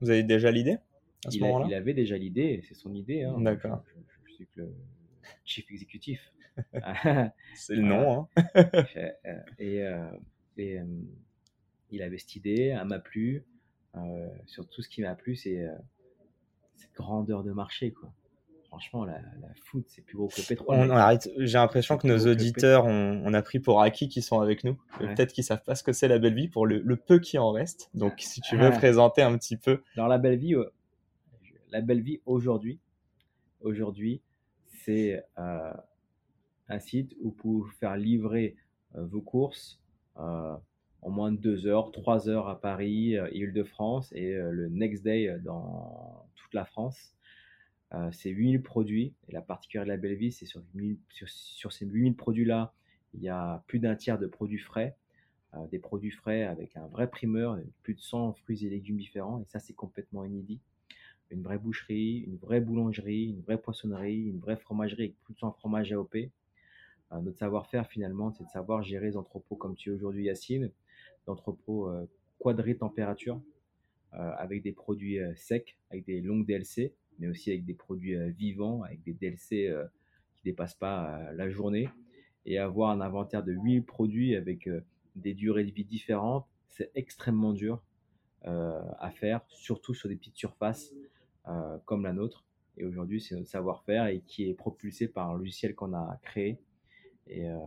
[0.00, 0.78] Vous avez déjà l'idée
[1.26, 1.66] à ce il, a- moment-là?
[1.68, 3.22] il avait déjà l'idée, c'est son idée.
[3.22, 3.40] Hein.
[3.40, 3.82] D'accord.
[3.86, 4.74] Je, je- je suis que le
[5.44, 6.32] chief exécutif.
[7.54, 8.28] C'est le nom.
[8.36, 8.44] Hein.
[9.58, 10.10] Et euh,
[10.56, 10.84] et, euh,
[11.90, 13.44] il avait cette idée, elle m'a plu.
[13.96, 15.74] Euh, surtout, ce qui m'a plu, c'est euh,
[16.76, 17.90] cette grandeur de marché.
[17.92, 18.12] Quoi.
[18.74, 20.76] Franchement, la, la foot, c'est plus gros que le pétrole.
[20.76, 21.30] On, arrête.
[21.38, 24.76] J'ai l'impression que nos auditeurs, on, on a pris pour acquis qu'ils sont avec nous.
[25.00, 25.14] Ouais.
[25.14, 27.38] Peut-être qu'ils savent pas ce que c'est la belle vie pour le, le peu qui
[27.38, 27.88] en reste.
[27.94, 28.70] Donc, si tu veux Ah.
[28.72, 29.80] présenter un petit peu.
[29.96, 30.68] Alors la belle vie, euh,
[31.70, 32.80] la belle vie aujourd'hui,
[33.60, 34.20] aujourd'hui,
[34.84, 35.72] c'est euh,
[36.68, 38.56] un site où vous pouvez faire livrer
[38.96, 39.80] euh, vos courses
[40.16, 46.24] en moins de deux heures, trois heures à Paris, Île-de-France et le next day dans
[46.36, 47.14] toute la France.
[47.92, 51.28] Euh, c'est 8000 produits et la particularité de la belle vie, c'est sur, 8000 sur,
[51.28, 52.72] sur ces 8000 produits-là,
[53.14, 54.96] il y a plus d'un tiers de produits frais,
[55.54, 59.40] euh, des produits frais avec un vrai primeur, plus de 100 fruits et légumes différents
[59.40, 60.60] et ça c'est complètement inédit.
[61.30, 65.38] une vraie boucherie, une vraie boulangerie, une vraie poissonnerie, une vraie fromagerie avec plus de
[65.38, 66.30] 100 fromages AOP.
[67.12, 70.70] Euh, notre savoir-faire finalement, c'est de savoir gérer les entrepôts comme tu es aujourd'hui Yacine,
[71.26, 73.40] d'entrepôts euh, quadrés température,
[74.14, 78.82] euh, avec des produits secs, avec des longues DLC, mais aussi avec des produits vivants,
[78.82, 79.72] avec des DLC
[80.36, 81.88] qui dépassent pas la journée,
[82.46, 84.68] et avoir un inventaire de 8 produits avec
[85.16, 87.82] des durées de vie différentes, c'est extrêmement dur
[88.42, 90.92] à faire, surtout sur des petites surfaces
[91.84, 92.44] comme la nôtre.
[92.76, 96.58] Et aujourd'hui, c'est notre savoir-faire et qui est propulsé par un logiciel qu'on a créé
[97.26, 97.58] et, euh,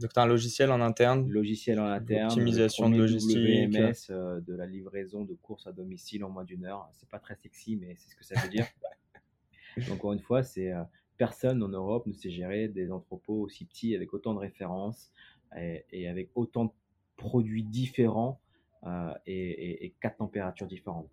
[0.00, 2.26] donc, tu as un logiciel en interne Logiciel en interne.
[2.26, 3.36] Optimisation de logistique.
[3.36, 6.88] WMS, euh, de la livraison de courses à domicile en moins d'une heure.
[6.92, 8.66] C'est pas très sexy, mais c'est ce que ça veut dire.
[9.76, 10.82] Donc, encore une fois, c'est euh,
[11.18, 15.12] personne en Europe ne sait gérer des entrepôts aussi petits avec autant de références
[15.56, 16.72] et, et avec autant de
[17.16, 18.40] produits différents
[18.86, 21.10] euh, et, quatre températures différentes.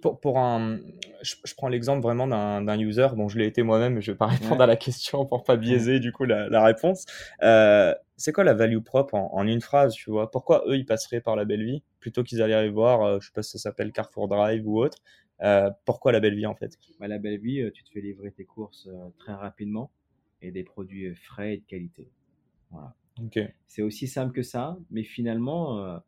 [0.00, 0.78] Pour, pour un,
[1.20, 3.08] je, prends l'exemple vraiment d'un user.
[3.14, 6.00] Bon, je l'ai été moi-même, je vais pas répondre à la question pour pas biaiser
[6.00, 7.04] du coup la, réponse.
[7.42, 10.30] Euh, c'est quoi la value propre en, une phrase, tu vois?
[10.30, 13.26] Pourquoi eux ils passeraient par la belle vie plutôt qu'ils allaient aller voir, euh, je
[13.26, 14.98] sais pas si ça s'appelle Carrefour Drive ou autre.
[15.84, 16.78] pourquoi la belle vie en fait?
[16.98, 19.90] Bah, La belle vie, tu te fais livrer tes courses très rapidement
[20.40, 22.08] et des produits frais et de qualité.
[22.70, 22.94] Voilà.
[23.66, 26.00] C'est aussi simple que ça, mais finalement,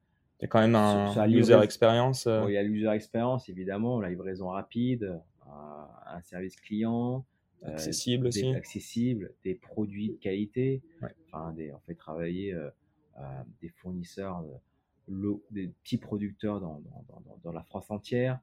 [0.43, 2.27] il y a quand même un user experience.
[2.27, 2.47] Euh.
[2.49, 5.05] il y a l'user experience, évidemment, la livraison rapide,
[5.47, 7.25] euh, un service client.
[7.63, 8.53] Euh, accessible aussi.
[8.53, 10.83] Accessible, des produits de qualité.
[11.29, 12.57] Enfin, des, on fait travailler
[13.61, 14.43] des fournisseurs,
[15.53, 18.41] des petits producteurs dans, dans, dans, la France entière.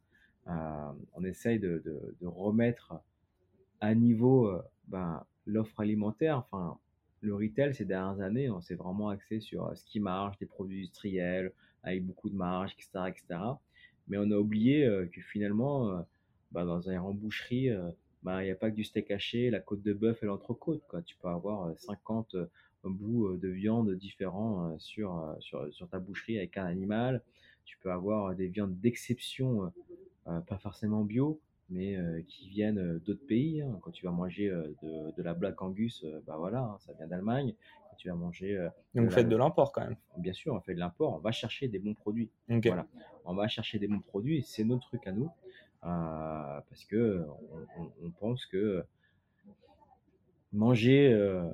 [0.47, 2.93] on essaye de, de, de, remettre
[3.81, 4.49] à niveau
[4.87, 6.37] ben, l'offre alimentaire.
[6.37, 6.77] Enfin,
[7.19, 10.79] le retail, ces dernières années, on s'est vraiment axé sur ce qui marche, des produits
[10.79, 11.51] industriels,
[11.83, 13.07] avec beaucoup de marge, etc.
[13.07, 13.39] etc.
[14.09, 16.01] Mais on a oublié euh, que finalement, euh,
[16.51, 17.89] bah, dans un remboucherie, euh,
[18.23, 20.81] bah, il n'y a pas que du steak haché, la côte de bœuf et l'entrecôte.
[21.05, 22.35] Tu peux avoir 50
[22.83, 27.21] bouts de viande différents sur, sur, sur, ta boucherie avec un animal.
[27.65, 29.71] Tu peux avoir des viandes d'exception,
[30.25, 31.39] pas forcément bio,
[31.69, 33.61] mais qui viennent d'autres pays.
[33.61, 33.79] Hein.
[33.81, 37.53] Quand tu vas manger de, de, la Black Angus, bah voilà, hein, ça vient d'Allemagne
[37.99, 38.57] tu vas manger.
[38.57, 39.97] Euh, Donc vous faites de l'import quand même.
[40.17, 41.13] Bien sûr, on fait de l'import.
[41.15, 42.31] On va chercher des bons produits.
[42.47, 42.87] Voilà.
[43.25, 44.41] On va chercher des bons produits.
[44.41, 45.29] C'est notre truc à nous.
[45.83, 47.25] Euh, parce que
[48.01, 48.83] on, pense que
[50.51, 51.49] manger euh,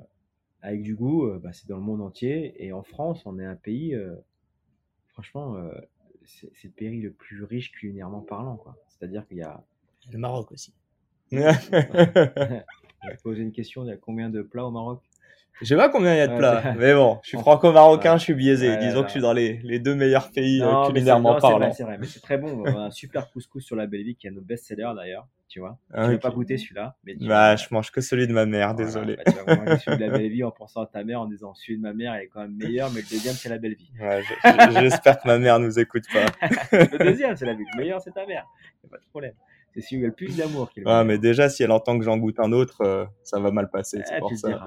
[0.62, 2.54] avec du goût, bah, c'est dans le monde entier.
[2.64, 3.96] Et en France, on est un pays,
[5.08, 5.56] franchement,
[6.24, 8.62] c'est le pays le plus riche culinairement parlant.
[8.88, 9.62] C'est-à-dire qu'il y a.
[10.12, 10.72] Le Maroc aussi.
[11.30, 15.02] Je vais poser une question il y a combien de plats au Maroc?
[15.62, 18.22] Je sais pas combien il y a de plats, mais bon, je suis franco-marocain, je
[18.24, 18.76] suis biaisé.
[18.76, 21.72] Disons que je suis dans les, les deux meilleurs pays euh, culinairement parlant.
[21.72, 22.62] C'est vrai, mais c'est très bon.
[22.64, 25.78] On a un super couscous sur la Belleville qui est nos best-sellers d'ailleurs, tu vois.
[25.92, 26.96] Ah, je n'ai pas goûté celui-là.
[27.04, 29.16] Mais bah, je mange que celui de ma mère, désolé.
[29.16, 31.54] Bah, tu vas manger celui de la Belleville en pensant à ta mère, en disant
[31.54, 33.88] celui de ma mère est quand même meilleur, mais le deuxième c'est la Belleville.
[34.00, 34.22] Ouais,
[34.80, 36.26] J'espère que ma mère nous écoute pas.
[36.72, 38.44] le deuxième c'est la Belleville, le meilleur c'est ta mère.
[38.82, 39.34] Y a pas de problème.
[39.76, 40.70] C'est celui où il y a le plus d'amour.
[40.86, 43.68] Ah, mais déjà, si elle entend que j'en goûte un autre, euh, ça va mal
[43.68, 44.00] passer.
[44.06, 44.64] c'est eh, pour ça.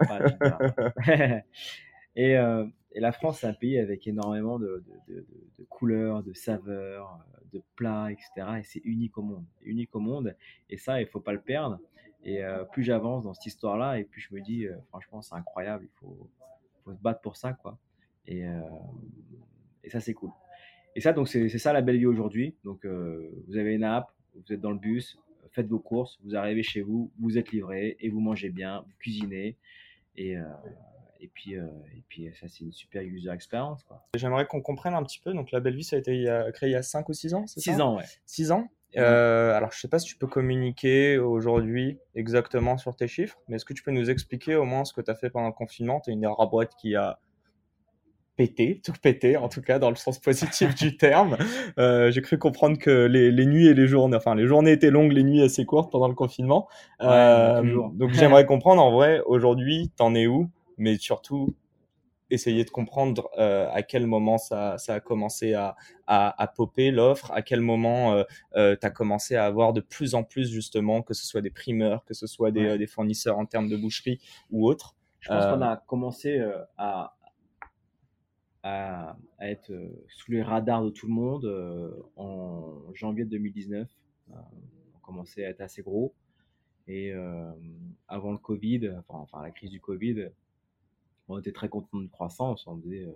[2.16, 5.26] et, euh, et, la France, c'est un pays avec énormément de, de, de,
[5.58, 7.18] de, couleurs, de saveurs,
[7.52, 8.60] de plats, etc.
[8.60, 9.46] Et c'est unique au monde.
[9.64, 10.36] Unique au monde.
[10.70, 11.80] Et ça, il faut pas le perdre.
[12.24, 15.86] Et euh, plus j'avance dans cette histoire-là, et plus je me dis, franchement, c'est incroyable.
[15.86, 16.30] Il faut,
[16.84, 17.80] faut, se battre pour ça, quoi.
[18.28, 18.44] Et,
[19.84, 20.30] et ça, c'est cool.
[20.96, 22.56] Et ça, donc, c'est ça la belle vie aujourd'hui.
[22.64, 24.12] Donc, vous avez une app,
[24.46, 25.18] vous êtes dans le bus,
[25.52, 28.94] faites vos courses, vous arrivez chez vous, vous êtes livré et vous mangez bien, vous
[29.00, 29.58] cuisinez.
[30.16, 30.44] Et, euh,
[31.20, 33.86] et, puis, euh, et puis, ça, c'est une super user experience.
[34.16, 35.34] J'aimerais qu'on comprenne un petit peu.
[35.34, 37.48] Donc, la Belle Vie, ça a été créé il y a 5 ou 6 ans,
[37.48, 38.06] c'est 6 ans, ouais.
[38.26, 38.70] 6 ans?
[38.98, 43.40] Euh, alors, je ne sais pas si tu peux communiquer aujourd'hui exactement sur tes chiffres,
[43.48, 45.48] mais est-ce que tu peux nous expliquer au moins ce que tu as fait pendant
[45.48, 46.00] le confinement?
[46.00, 47.20] Tu es une boîte qui a
[48.40, 51.36] pété, tout pété, en tout cas dans le sens positif du terme.
[51.78, 54.92] Euh, j'ai cru comprendre que les, les, nuits et les journées, enfin les journées étaient
[54.92, 56.70] longues, les nuits assez courtes pendant le confinement.
[57.02, 57.62] Euh,
[57.96, 60.50] donc j'aimerais comprendre en vrai, aujourd'hui, t'en es où?
[60.78, 61.54] Mais surtout,
[62.30, 65.76] essayer de comprendre euh, à quel moment ça, ça a commencé à,
[66.08, 68.24] à, à popper l'offre, à quel moment euh,
[68.56, 71.50] euh, tu as commencé à avoir de plus en plus justement, que ce soit des
[71.50, 74.96] primeurs, que ce soit des, des fournisseurs en termes de boucherie ou autres.
[75.20, 76.42] Je pense qu'on a commencé
[76.78, 77.14] à,
[78.64, 83.90] à, être euh, sous les radars de tout le monde euh, en janvier 2019.
[84.32, 84.34] Euh,
[84.96, 86.14] on commençait à être assez gros.
[86.88, 87.14] Et
[88.08, 90.30] avant le Covid, enfin, enfin, la crise du Covid,
[91.28, 92.66] on était très content de croissance.
[92.66, 93.08] On disait,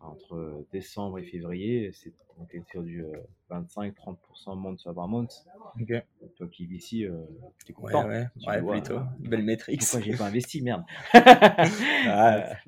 [0.00, 3.04] entre décembre et février, c'est on était sur du
[3.50, 5.32] 25-30% month over month.
[5.80, 5.92] Ok.
[6.36, 7.16] Toi qui vis ici, euh,
[7.64, 8.06] tu es Ouais, content.
[8.06, 8.94] ouais, Tu ouais, vois, plutôt.
[8.94, 9.80] euh, Belle métrique.
[9.80, 10.84] Pourquoi j'ai pas investi, merde.
[11.12, 12.44] Ah,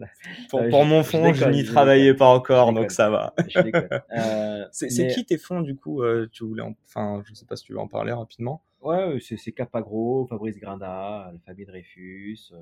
[0.53, 3.35] Euh, pour, Euh, mon je fond, je n'y travaillais pas encore, donc ça va.
[4.13, 7.47] Euh, C'est mais- qui tes fonds du coup euh, Tu voulais, en- enfin, je sais
[7.47, 8.63] pas si tu veux en parler rapidement.
[8.81, 12.57] Ouais, c'est Capagro, Fabrice Grinda, famille Dreyfus, euh,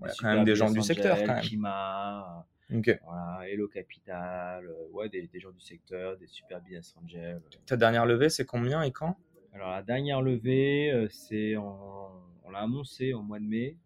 [0.00, 1.42] Ouais, quand même des gens du secteur, quand même.
[1.42, 2.88] Kima, Ok.
[2.88, 7.40] euh, voilà, Hello Capital, euh, ouais, des, des gens du secteur, des super business angels.
[7.66, 9.16] Ta dernière levée, c'est combien et quand?
[9.52, 12.10] Alors la dernière levée, euh, c'est en-
[12.44, 13.76] on l'a annoncé au mois de mai,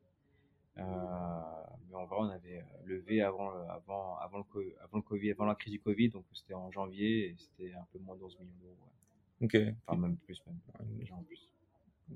[0.79, 0.83] euh,
[1.89, 5.03] mais en vrai on avait euh, levé avant, le- avant, avant, le, co- avant le
[5.03, 8.17] Covid, avant la crise du Covid, donc c'était en janvier et c'était un peu moins
[8.17, 8.77] de 11 millions d'euros,
[9.41, 9.47] ouais.
[9.47, 9.75] Ok.
[9.87, 10.59] enfin même plus même,
[10.99, 11.49] déjà en plus.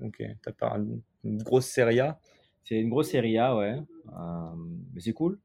[0.01, 0.21] Ok.
[0.41, 2.19] T'as pas une, une grosse série A?
[2.63, 4.55] C'est une grosse série A, ouais, euh,
[4.93, 5.39] mais c'est cool.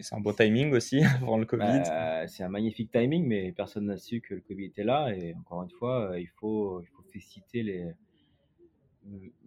[0.00, 1.82] C'est un beau timing aussi avant le Covid.
[1.86, 5.14] Bah, c'est un magnifique timing, mais personne n'a su que le Covid était là.
[5.14, 7.92] Et encore une fois, euh, il faut, féliciter les,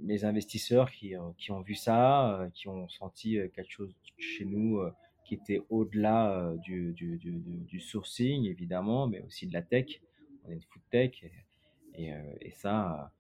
[0.04, 3.96] les investisseurs qui, euh, qui ont vu ça, euh, qui ont senti euh, quelque chose
[4.18, 4.92] chez nous euh,
[5.26, 10.02] qui était au-delà euh, du, du, du, sourcing, évidemment, mais aussi de la tech.
[10.46, 11.24] On est une food tech.
[11.24, 11.32] Et,
[11.96, 12.22] et, euh,
[12.54, 13.12] ça,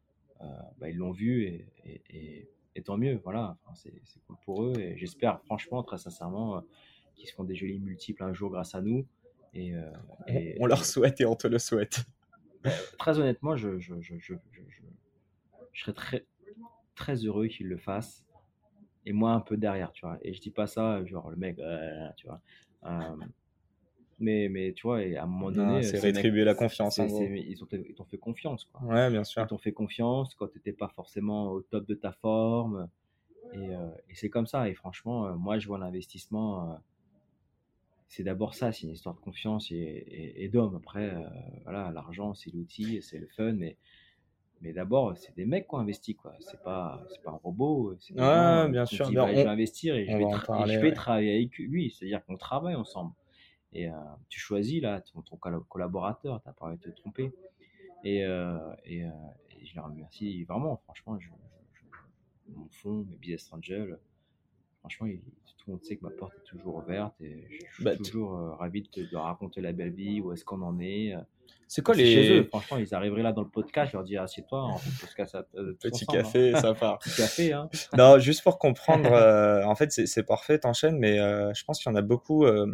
[0.41, 0.45] euh,
[0.77, 3.19] bah, ils l'ont vu et, et, tant mieux.
[3.23, 3.91] Voilà, c'est
[4.27, 4.73] cool pour eux.
[4.79, 6.61] Et j'espère, franchement, très sincèrement,
[7.15, 9.05] qu'ils se font des jolis multiples un jour grâce à nous.
[9.53, 9.81] Et, euh,
[10.27, 12.05] On- et- on leur souhaite et on te le souhaite.
[12.99, 14.33] très honnêtement, je, je, je, je,
[15.73, 16.25] serais très,
[16.95, 18.25] très heureux qu'ils le fassent.
[19.05, 20.17] Et moi, un peu derrière, tu vois.
[20.23, 22.41] Et je dis pas ça, genre, le mec, euh, tu vois.
[22.85, 23.15] Euh,
[24.17, 27.57] mais, mais tu vois, et à un moment donné, c'est rétribuer la confiance, en ils
[27.57, 28.81] t'ont ils t'ont fait confiance, quoi.
[28.81, 29.43] Ouais, bien sûr.
[29.43, 32.87] Ils t'ont fait confiance quand tu n'étais pas forcément au top de ta forme.
[33.53, 34.69] Et, euh, et c'est comme ça.
[34.69, 36.79] Et franchement, euh, moi, je vois l'investissement.
[38.07, 40.75] C'est d'abord ça, c'est une histoire de confiance et, et- et d'homme.
[40.75, 41.21] Après, euh,
[41.63, 43.77] voilà, l'argent, c'est l'outil, c'est le fun, mais,
[44.61, 46.33] mais d'abord, c'est des mecs qui ont investi, quoi.
[46.39, 47.95] C'est pas, c'est pas un robot.
[47.99, 49.07] C'est Ouais, bien sûr.
[49.07, 50.93] Ben, bah, on- je vais investir et je vais, et je ouais.
[50.93, 51.91] travailler avec lui.
[51.91, 53.13] C'est-à-dire qu'on travaille ensemble.
[53.73, 53.93] Et euh,
[54.29, 57.33] tu choisis là ton, ton collaborateur, tu n'as pas envie de te tromper.
[58.05, 59.03] Et, euh, et,
[59.63, 61.19] je les remercie vraiment, franchement.
[61.19, 61.27] Je,
[61.73, 61.85] je-
[62.51, 63.99] je- mon fonds, mes business angels,
[64.89, 67.83] franchement, il- tout le monde sait que ma porte est toujours ouverte et je, suis
[67.83, 70.79] Bah, toujours euh, ravi de, te- de raconter la belle vie, où est-ce qu'on en
[70.79, 71.15] est.
[71.15, 71.19] euh.
[71.67, 74.03] C'est quoi C'est les Chez eux, franchement, ils arriveraient là dans le podcast, je leur
[74.03, 76.61] dis assieds-toi, on fait le podcast à- euh, tous petits ensemble, hein.
[76.61, 76.99] ça part.
[77.03, 77.67] Petit café, hein.
[77.97, 81.79] non, juste pour comprendre, euh, en fait, c'est c'est parfait, t'enchaînes, mais euh, je pense
[81.81, 82.71] qu'il y en a beaucoup euh,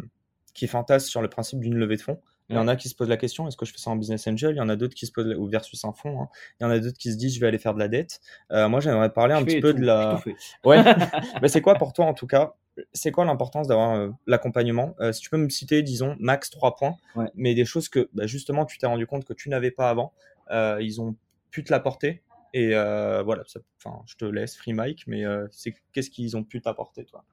[0.52, 2.20] qui fantasment sur le principe d'une levée de fonds.
[2.52, 3.96] Il y en a qui se posent la question, est-ce que je fais ça en
[3.96, 4.54] business angel?
[4.54, 6.22] Il y en a d'autres qui se posent, la- ou versus un fonds.
[6.22, 6.28] hein.
[6.60, 8.20] Il y en a d'autres qui se disent, je vais aller faire de la dette.
[8.52, 10.22] Euh, moi, j'aimerais parler un petit peu tout, de la.
[10.64, 10.82] Ouais.
[11.42, 12.54] mais c'est quoi pour toi, en tout cas
[12.92, 14.94] C'est quoi l'importance d'avoir euh, l'accompagnement?
[15.00, 17.30] Euh, Si tu peux me citer, disons, max 3 points, Ouais.
[17.34, 20.12] mais des choses que, bah, justement, tu t'es rendu compte que tu n'avais pas avant.
[20.50, 21.16] Ils ont
[21.50, 22.22] pu te l'apporter.
[22.54, 26.60] Et voilà, ça- enfin, je te laisse free mic, mais c'est qu'est-ce qu'ils ont pu
[26.60, 27.24] t'apporter, toi?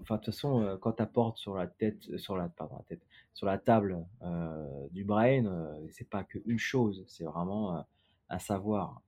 [0.00, 2.76] enfin, de toute façon, euh, quand tu apportes sur la tête, euh, sur la, pardon,
[2.76, 7.84] la tête, sur la table euh, du brain, euh, c'est pas qu'une chose, c'est vraiment
[8.30, 9.02] un savoir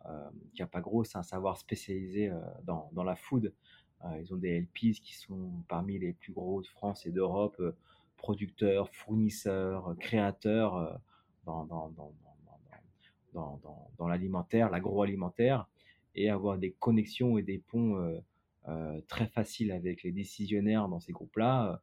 [0.54, 2.30] qui a pas gros, c'est un savoir spécialisé
[2.64, 3.52] dans, dans, la food.
[4.20, 7.60] ils ont des LPs qui sont parmi les plus gros de France et d'Europe,
[8.18, 11.00] producteurs, fournisseurs, créateurs
[11.44, 11.92] dans, dans,
[13.98, 15.66] dans l'alimentaire, l'agroalimentaire,
[16.14, 18.20] et avoir des connexions et des ponts
[19.08, 21.76] très faciles avec les décisionnaires dans ces groupes-là, euh,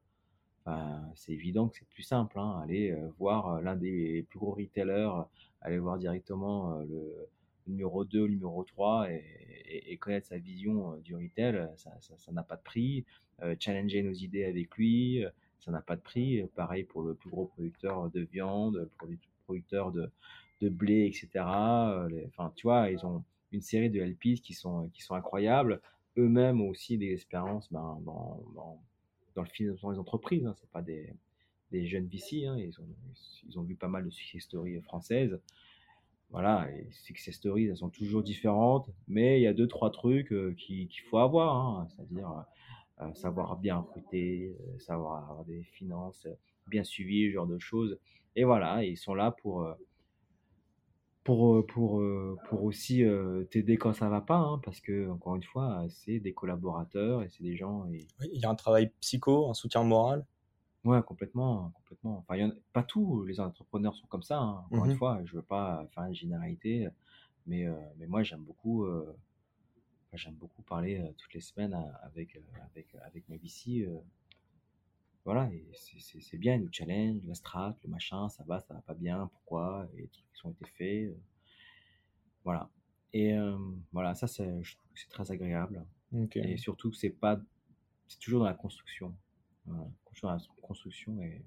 [0.65, 2.39] ben, c'est évident que c'est plus simple.
[2.39, 5.23] Hein, aller euh, voir euh, l'un des plus gros retailers, euh,
[5.61, 7.29] aller voir directement euh, le
[7.67, 12.43] numéro 2, le numéro 3 et, connaître sa vision euh, du retail, euh, ça n'a
[12.43, 13.05] pas de prix.
[13.41, 16.41] Euh, challenger nos idées avec lui, euh, ça n'a pas de prix.
[16.41, 20.09] Euh, Pareil pour le plus gros producteur de viande, le produ- producteur de,
[20.61, 21.29] blé, etc.
[21.45, 25.81] Euh, Enfin, tu vois, ils ont une série de LPs qui sont incroyables.
[26.17, 28.81] Eux-mêmes ont aussi des expériences ben, dans, dans,
[29.35, 30.45] dans le financement des entreprises.
[30.45, 30.53] Hein.
[30.59, 31.13] C'est pas des,
[31.71, 32.45] des jeunes VC.
[32.45, 32.57] Hein.
[32.57, 32.87] Ils, ont,
[33.47, 35.39] ils ont vu pas mal de success stories françaises.
[36.29, 40.31] Voilà, et success stories, elles sont toujours différentes, mais il y a deux, trois trucs
[40.33, 41.87] euh, qui- qu'il faut avoir, hein.
[41.89, 42.45] c'est-à-dire
[43.01, 46.27] euh, savoir bien recruter, euh, savoir avoir des finances
[46.67, 47.99] bien suivies, ce genre de choses.
[48.35, 49.73] Et voilà, ils sont là pour, euh,
[51.23, 55.09] pour, euh, pour, euh, pour aussi euh, t'aider quand ça va pas, hein, parce que,
[55.09, 57.85] encore une fois, c'est des collaborateurs et c'est des gens.
[57.87, 58.07] Et...
[58.19, 60.25] Oui, Il y a un travail psycho, un soutien moral.
[60.83, 62.17] Ouais, complètement, complètement.
[62.17, 64.37] Enfin, il y en a, pas tous les entrepreneurs sont comme ça.
[64.39, 64.65] hein.
[64.69, 66.89] Encore une fois, je veux pas faire une généralité,
[67.47, 68.83] mais, euh, mais moi, j'aime beaucoup.
[68.83, 69.15] euh,
[70.11, 72.37] j'aime beaucoup parler euh, toutes les semaines avec,
[72.71, 73.87] avec, avec mes VC.
[75.25, 78.59] Voilà, et c'est c'est- c'est bien, ils nous challenge, la strat, le machin, ça va,
[78.59, 81.09] ça va pas bien, pourquoi, et les trucs qui ont été faits.
[81.11, 81.17] euh,
[82.43, 82.69] voilà.
[83.13, 83.57] Et euh,
[83.91, 85.85] voilà, ça, c'est- je trouve que c'est très agréable.
[86.13, 86.35] Ok.
[86.37, 87.39] Et surtout que c'est pas,
[88.07, 89.15] c'est toujours dans la construction.
[89.65, 91.45] Voilà, toujours dans la construction et,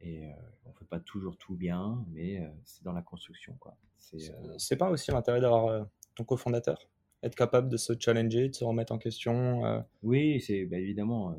[0.00, 0.32] et euh,
[0.66, 3.76] on fait pas toujours tout bien, mais euh, c'est dans la construction, quoi.
[3.98, 6.78] C'est, euh, C'est pas aussi l'intérêt d'avoir euh, ton cofondateur?
[7.24, 11.30] Être capable de se challenger, de se remettre en question euh, Oui, c'est bah, évidemment,
[11.30, 11.34] euh,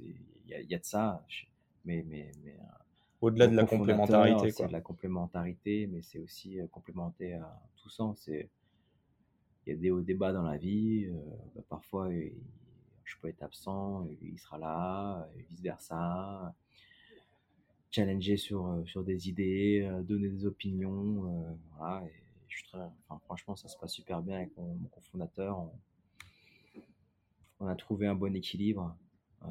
[0.00, 0.16] il
[0.48, 1.24] y, a- il y a de ça,
[1.84, 2.64] mais, mais, mais euh,
[3.20, 4.50] au-delà de la complémentarité.
[4.50, 4.68] C'est Quoi.
[4.68, 8.18] de la complémentarité, mais c'est aussi complémentaire à tout sens.
[8.24, 8.48] C'est-
[9.66, 11.06] Il y a des hauts débats dans la vie.
[11.54, 12.32] bah, parfois, il-
[13.04, 16.54] je peux être absent, il sera là, et vice versa.
[17.90, 21.26] Challenger sur, sur des idées, euh, donner des opinions.
[21.26, 22.21] euh, voilà, et
[23.24, 25.58] franchement, ça se passe super bien avec mon, cofondateur.
[27.60, 28.96] On, a trouvé un bon équilibre.
[29.44, 29.48] Euh,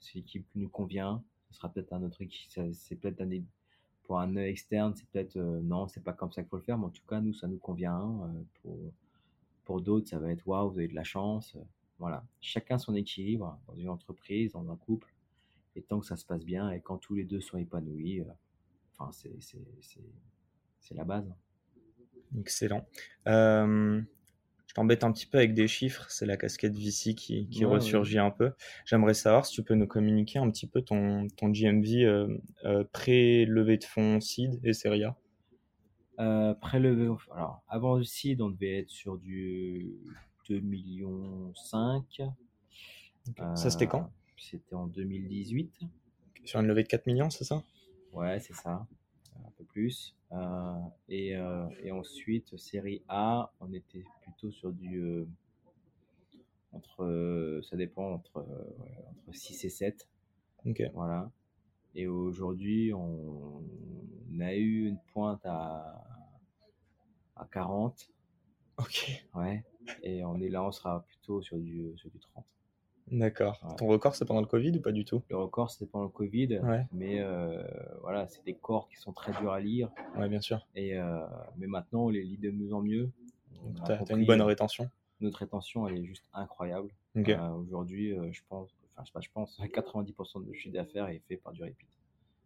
[0.00, 1.22] c'est l'équipe qui nous convient.
[1.50, 2.22] Ce sera peut-être un autre
[2.72, 3.22] C'est peut-être
[4.04, 6.78] pour un externe, c'est peut-être euh, non, c'est pas comme ça qu'il faut le faire.
[6.78, 8.30] Mais en tout cas, nous, ça nous convient.
[8.66, 8.90] Euh,
[9.64, 11.56] pour d'autres, ça va être waouh, vous avez de la chance.
[11.98, 12.24] Voilà.
[12.40, 15.14] Chacun son équilibre dans une entreprise, dans un couple.
[15.76, 18.22] Et tant que ça se passe bien et quand tous les deux sont épanouis,
[18.92, 21.32] enfin, c'est la base.
[22.38, 22.86] Excellent.
[23.28, 24.00] Euh,
[24.66, 27.72] je t'embête un petit peu avec des chiffres, c'est la casquette VC qui, qui Ouais,
[27.72, 27.74] ouais.
[27.76, 28.52] ressurgit un peu.
[28.86, 32.84] J'aimerais savoir si tu peux nous communiquer un petit peu ton, ton GMV euh, euh,
[32.92, 35.16] pré-levée de fonds seed et série A.
[36.20, 39.94] Euh, prélevé, alors avant le seed, on devait être sur du
[40.48, 42.22] 2 millions 5.
[43.54, 44.10] Ça, c'était quand?
[44.38, 45.80] C'était en 2018.
[46.44, 47.62] Sur une levée de 4 millions, c'est ça?
[48.12, 48.86] Ouais, c'est ça,
[49.46, 50.14] un peu plus.
[50.32, 50.74] Euh,
[51.08, 54.98] et, euh, et ensuite, série A, on était plutôt sur du.
[55.00, 55.26] euh,
[56.72, 60.08] entre, ça dépend, entre, euh, ouais, entre 6 et 7.
[60.64, 60.82] Ok.
[60.94, 61.30] Voilà.
[61.94, 63.62] Et aujourd'hui, on,
[64.32, 66.02] on a eu une pointe à,
[67.36, 68.10] à 40.
[68.78, 69.24] Ok.
[69.34, 69.64] Ouais.
[70.02, 72.44] Et on est là, on sera plutôt sur du, sur du 30.
[73.10, 73.60] D'accord.
[73.68, 73.76] Ouais.
[73.76, 75.22] Ton record, c'est pendant le Covid ou pas du tout?
[75.28, 76.58] Le record, c'était pendant le Covid.
[76.60, 76.86] Ouais.
[76.92, 77.62] Mais euh,
[78.00, 79.90] voilà, c'est des corps qui sont très durs à lire.
[80.16, 80.66] Ouais, bien sûr.
[80.74, 81.20] Et, euh,
[81.58, 83.10] mais maintenant, on les lit de mieux en mieux.
[83.64, 84.88] On Donc, a t'as t'as compris, une bonne euh, rétention.
[85.20, 86.88] Notre rétention, elle est juste incroyable.
[87.16, 87.28] Ok.
[87.28, 91.20] Euh, Aujourd'hui, je pense, enfin, je sais pas, je pense, 90% de chiffre d'affaires est
[91.28, 91.88] fait par du repeat.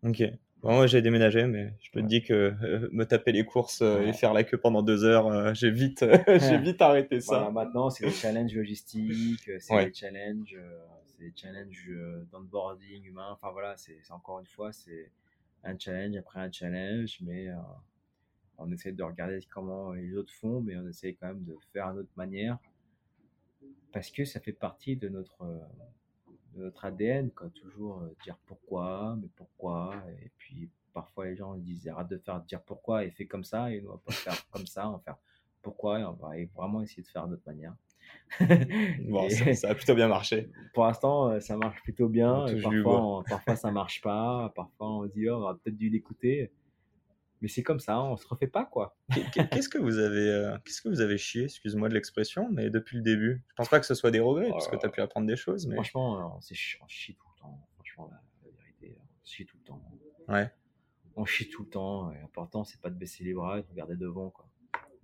[0.02, 0.22] Ok.
[0.62, 2.08] Bon, moi, j'ai déménagé, mais je te Ouais.
[2.08, 2.32] dis que
[2.62, 4.12] euh, me taper les courses euh, et Ouais.
[4.12, 6.04] faire la queue pendant deux heures, euh, j'ai vite,
[6.38, 7.36] j'ai vite arrêté ça.
[7.36, 9.88] Voilà, maintenant, c'est des challenges logistiques, euh, c'est Ouais.
[9.88, 13.28] des challenges, euh, c'est des challenges euh, d'onboarding humain.
[13.32, 15.10] Enfin voilà, c'est c'est encore une fois, c'est
[15.64, 17.54] un challenge après un challenge, mais euh,
[18.58, 21.88] on essaie de regarder comment les autres font, mais on essaie quand même de faire
[21.88, 22.58] à notre manière
[23.92, 25.58] parce que ça fait partie de notre, euh,
[26.56, 27.48] de notre ADN, quoi.
[27.50, 32.40] Toujours euh, dire pourquoi, mais pourquoi, et puis parfois les gens disent arrête de faire
[32.40, 34.92] dire pourquoi et fais comme ça, et nous on va pas faire comme ça, on
[34.92, 35.16] va faire
[35.62, 37.74] pourquoi, et on va vraiment essayer de faire de notre manière.
[39.08, 40.48] Bon, ça, ça a plutôt bien marché.
[40.74, 42.46] pour l'instant, euh, ça marche plutôt bien.
[42.62, 44.52] Parfois, on- parfois, ça marche pas.
[44.54, 46.50] Parfois, on dit, oh, on aurait peut-être dû l'écouter.
[47.42, 48.96] Mais c'est comme ça, on se refait pas, quoi.
[49.12, 52.48] Qu'est- qu'est- Qu'est-ce que vous avez, euh, qu'est-ce que vous avez chié, excuse-moi de l'expression,
[52.50, 53.42] mais depuis le début?
[53.48, 55.00] Je pense pas que ce soit des regrets, Oh parce que là tu as pu
[55.02, 57.68] apprendre des choses, mais Franchement, euh, on, chi- on chie tout le temps.
[57.74, 59.82] Franchement, la, la vérité, on chie tout le temps.
[60.28, 60.50] ouais.
[61.18, 62.10] On chie tout le temps.
[62.10, 64.46] L'important, c'est pas de baisser les bras et de regarder devant, quoi.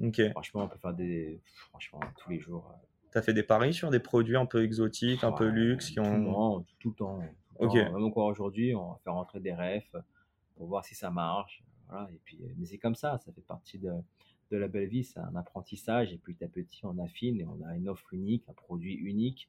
[0.03, 0.21] Ok.
[0.33, 1.41] Franchement, on peut faire des.
[1.71, 2.71] Franchement, tous les jours.
[2.71, 6.01] euh, T'as fait des paris sur des produits un peu exotiques, un peu luxe, qui
[6.01, 6.25] ont.
[6.25, 7.19] temps, tout le temps.
[7.21, 7.27] tout
[7.61, 7.73] le Ok.
[7.73, 7.93] temps.
[7.95, 9.95] Même encore aujourd'hui, on va faire rentrer des refs
[10.57, 11.63] pour voir si ça marche.
[11.93, 12.09] Voilà.
[12.13, 13.93] Et puis, mais c'est comme ça, ça fait partie de,
[14.51, 16.13] de la belle vie, c'est un apprentissage.
[16.13, 19.49] Et petit à petit, on affine et on a une offre unique, un produit unique.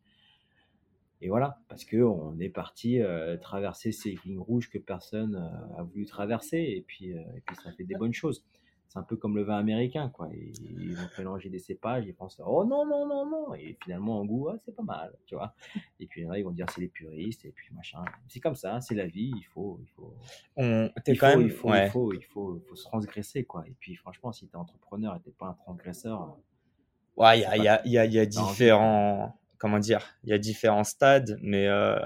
[1.21, 5.79] Et voilà, parce que on est parti euh, traverser ces lignes rouges que personne euh,
[5.79, 6.57] a voulu traverser.
[6.57, 8.43] Et puis, euh, et puis, ça fait des bonnes choses.
[8.89, 10.29] C'est un peu comme le vin américain, quoi.
[10.31, 14.25] Ils, vont mélanger des cépages, ils pensent oh non non non non, et finalement en
[14.25, 15.55] goût ah, c'est pas mal, tu vois.
[15.99, 18.03] Et puis là ils vont dire c'est les puristes et puis machin.
[18.27, 19.31] C'est comme ça, c'est la vie.
[19.35, 20.13] Il faut il faut
[20.57, 20.89] On...
[21.07, 21.47] Il quand faut, même.
[21.47, 21.87] il faut, ouais.
[21.87, 23.63] il faut, il faut, il faut se transgresser, quoi.
[23.67, 26.37] Et puis, franchement, si t'es entrepreneur et t'es pas un transgresseur,
[27.15, 29.37] Ouais, il y a, il y, a, y, a, y a différents.
[29.57, 31.97] Comment dire Il y a différents stades, mais euh,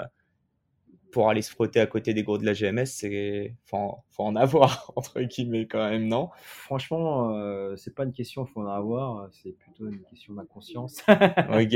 [1.17, 3.55] pour aller se frotter à côté des gros de la GMS, c'est.
[3.65, 6.29] Faut, faut en avoir, entre guillemets, quand même, non?
[6.43, 11.01] Franchement, euh, c'est pas une question, faut en avoir, c'est plutôt une question d'inconscience.
[11.07, 11.73] Ok.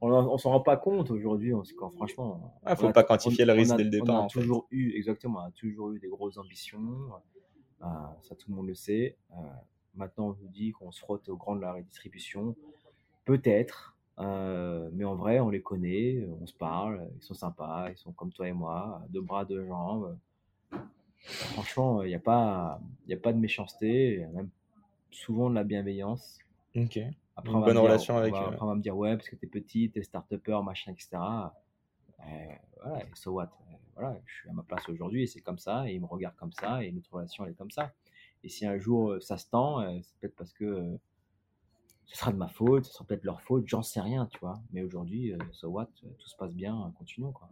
[0.00, 2.58] on en- on s'en rend pas compte aujourd'hui, on- quand, franchement.
[2.64, 4.22] Ah, faut on a- pas quantifier le on risque a- dès le départ, On a
[4.22, 4.40] en fait.
[4.40, 6.80] toujours eu, exactement, on a toujours eu des grosses ambitions.
[7.82, 7.86] euh,
[8.22, 9.16] ça, tout le monde le sait.
[9.30, 9.34] Euh,
[9.94, 12.56] maintenant, on nous dit qu'on se frotte au grand de la redistribution.
[13.24, 18.12] Peut-être, mais en vrai, on les connaît, on se parle, ils sont sympas, ils sont
[18.12, 20.16] comme toi et moi, deux bras, deux jambes.
[21.24, 24.50] Franchement, il n'y a, pas, y a pas de méchanceté, il y a même
[25.10, 26.38] souvent de la bienveillance.
[26.74, 26.98] Ok.
[27.36, 28.36] Après, Une bonne relation avec eux.
[28.36, 31.18] Après, on va me dire, ouais, parce que t'es petit, t'es start-upper, machin, etc.
[32.82, 33.50] voilà, so what?
[33.94, 36.36] Voilà, je suis à ma place aujourd'hui et c'est comme ça, et ils me regardent
[36.36, 37.92] comme ça, et notre relation, elle est comme ça.
[38.42, 40.98] Et si un jour ça se tend, c'est peut-être parce que
[42.06, 44.60] ce sera de ma faute, ce sera peut-être leur faute, j'en sais rien, tu vois.
[44.72, 47.48] Mais aujourd'hui, so what Tout se passe bien, continuons, quoi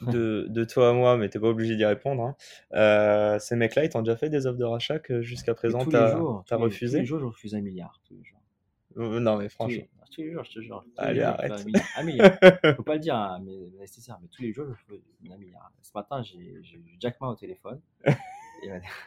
[0.12, 2.22] de, de, toi à moi, mais t'es pas obligé d'y répondre.
[2.22, 2.36] Hein.
[2.74, 6.16] Euh, ces mecs-là, ils t'ont déjà fait des offres de rachat que jusqu'à présent t'as
[6.50, 6.98] as refusé?
[6.98, 8.00] Tous les jours, je refuse un milliard.
[8.06, 8.40] Tous les jours.
[8.96, 9.84] Euh, non, mais franchement.
[10.12, 10.84] Tous les, jours, je te jure.
[10.96, 11.52] Allez, arrête.
[11.96, 12.32] Un milliard.
[12.76, 15.00] Faut pas le dire à mes nécessaires, mais tous les jours, je refuse
[15.32, 15.72] un milliard.
[15.82, 16.62] Ce matin, j'ai
[17.00, 17.80] Jack Ma au téléphone.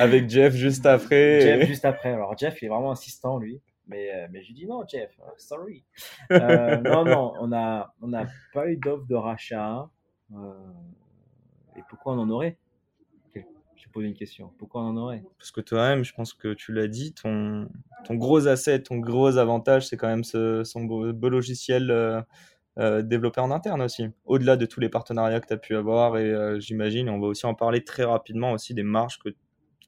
[0.00, 1.40] Avec Jeff juste après.
[1.40, 2.12] Jeff juste après.
[2.12, 3.60] Alors, Jeff, il est vraiment insistant, lui.
[3.90, 5.84] Mais, euh, mais je lui dis non, Jeff, euh, sorry.
[6.30, 8.24] Euh, non, non, on n'a on a
[8.54, 9.90] pas eu d'offre de rachat.
[10.32, 12.56] et pourquoi on en aurait?
[13.34, 14.52] Je pose une question.
[14.58, 15.24] Pourquoi on en aurait?
[15.38, 17.68] Parce que toi-même, je pense que tu l'as dit, ton,
[18.04, 22.24] ton gros asset, ton gros avantage, c'est quand même ce, son beau, logiciel
[22.76, 24.06] développé en interne aussi.
[24.24, 27.46] Au-delà de tous les partenariats que tu as pu avoir, et j'imagine, on va aussi
[27.46, 29.30] en parler très rapidement aussi des marges que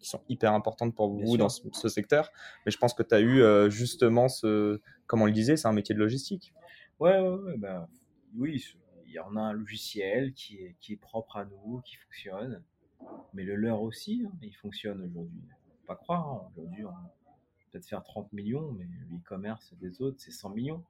[0.03, 2.30] qui sont hyper importantes pour vous dans ce, secteur.
[2.66, 5.68] Mais je pense que tu as eu euh, justement ce, comme on le disait, c'est
[5.68, 6.53] un métier de logistique.
[7.00, 7.88] Ouais, ouais, ben,
[8.36, 8.62] oui,
[9.07, 12.62] il y en a un logiciel qui est, qui est propre à nous, qui fonctionne.
[13.34, 15.42] Mais le leur aussi, hein, il fonctionne aujourd'hui.
[15.86, 20.20] Pas croire, hein, aujourd'hui, on peut peut-être faire 30 millions, mais le e-commerce des autres,
[20.20, 20.84] c'est 100 millions.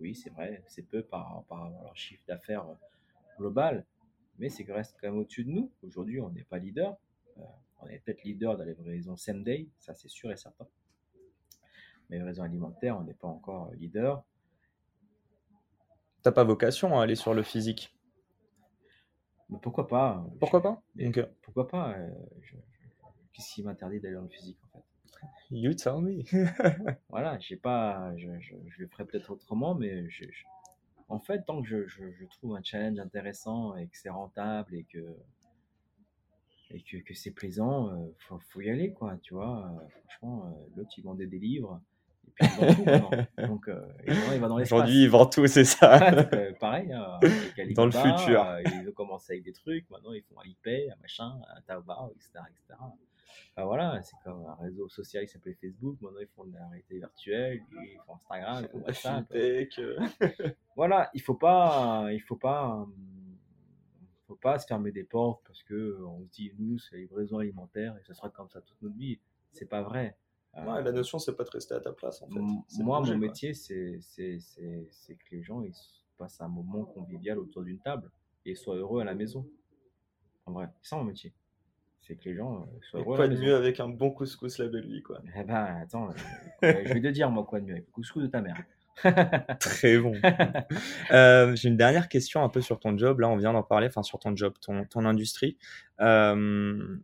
[0.00, 2.66] Oui, c'est vrai, c'est peu par rapport à leur chiffre d'affaires
[3.38, 3.84] global,
[4.38, 5.70] mais c'est reste quand même au-dessus de nous.
[5.82, 6.96] Aujourd'hui, on n'est pas leader.
[7.38, 7.42] Euh,
[7.84, 10.66] on est peut-être leader dans les livraisons same day, ça c'est sûr et certain.
[12.08, 14.24] Mais les livraisons alimentaires, on n'est pas encore leader.
[16.22, 17.94] T'as pas vocation à aller sur le physique?
[19.50, 20.82] Mais pourquoi pas Pourquoi pas?
[21.42, 22.10] Pourquoi pas euh,
[23.32, 24.84] Qu'est-ce qui m'interdit d'aller dans le physique en fait?
[25.50, 26.22] You tell me.
[27.08, 30.06] voilà, j'ai pas, je, le ferai peut-être autrement, mais
[31.08, 34.84] en fait, tant que je, je, trouve un challenge intéressant et que c'est rentable et
[34.84, 35.16] que
[36.74, 39.64] et que, que c'est plaisant, euh, faut, faut, y aller, quoi, tu vois.
[39.66, 41.80] Euh, franchement, euh, l'autre, il vendait des livres,
[42.26, 43.16] et puis il vend tout.
[43.46, 43.70] Donc,
[44.06, 44.72] il va dans l'espace.
[44.72, 46.10] Aujourd'hui, il vend tout, c'est ça.
[46.10, 47.20] Donc, pareil, hein,
[47.74, 48.44] dans le futur.
[48.66, 52.12] ils ont commencé avec des trucs, maintenant ils font un iPay, un machin, un Taobao,
[52.16, 52.30] etc.
[52.50, 52.80] etc.
[53.56, 56.66] Enfin, voilà, c'est comme un réseau social qui s'appelait Facebook, maintenant ils font de la
[56.66, 60.56] réalité virtuelle, ils font Instagram, ils font WhatsApp.
[60.76, 62.84] voilà, il faut pas, il faut pas
[64.26, 67.00] faut pas se fermer des portes parce que euh, on se dit nous c'est la
[67.02, 69.18] livraison alimentaire et ce sera comme ça toute notre vie.
[69.52, 70.16] C'est pas vrai.
[70.54, 72.40] la euh, notion c'est pas de rester à ta place en fait.
[72.82, 74.38] Moi mon métier c'est c'est
[75.14, 75.74] que les gens ils
[76.16, 78.10] passent un moment convivial autour d'une table
[78.46, 79.46] et soient heureux à la maison.
[80.46, 81.32] En vrai, c'est ça mon métier.
[82.02, 83.16] C'est que les gens euh, soient heureux.
[83.16, 85.20] Quoi de mieux avec un bon couscous label lui quoi.
[85.36, 86.10] Eh ben attends,
[86.62, 88.62] je vais te dire moi quoi de mieux avec le couscous de ta mère.
[89.60, 90.14] Très bon.
[91.12, 93.20] Euh, j'ai une dernière question un peu sur ton job.
[93.20, 95.56] Là, on vient d'en parler, enfin sur ton job, ton, ton industrie.
[96.00, 96.96] Euh,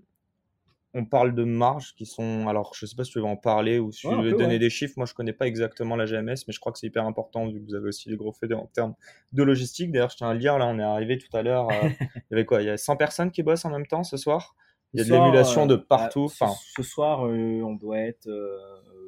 [0.94, 2.48] on parle de marges qui sont.
[2.48, 4.70] Alors, je sais pas si tu veux en parler ou si tu veux donner des
[4.70, 4.94] chiffres.
[4.96, 7.60] Moi, je connais pas exactement la GMS, mais je crois que c'est hyper important vu
[7.60, 8.94] que vous avez aussi des gros faits en termes
[9.32, 9.92] de logistique.
[9.92, 10.58] D'ailleurs, je tiens à le dire.
[10.58, 11.68] Là, on est arrivé tout à l'heure.
[11.70, 12.62] Euh, il y avait quoi?
[12.62, 14.56] Il y a 100 personnes qui bossent en même temps ce soir?
[14.92, 16.26] Il y a de l'émulation de partout.
[16.40, 18.28] Bah, enfin, ce, soir, on doit être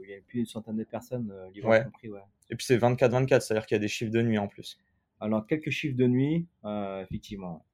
[0.05, 1.85] il y a plus d'une centaine de personnes, euh, ouais.
[1.85, 2.09] compris.
[2.09, 2.20] Ouais.
[2.53, 4.78] Et puis c'est 24-24, c'est-à-dire qu'il y a des chiffres de nuit en plus.
[5.20, 7.64] Alors, quelques chiffres de nuit, euh, effectivement.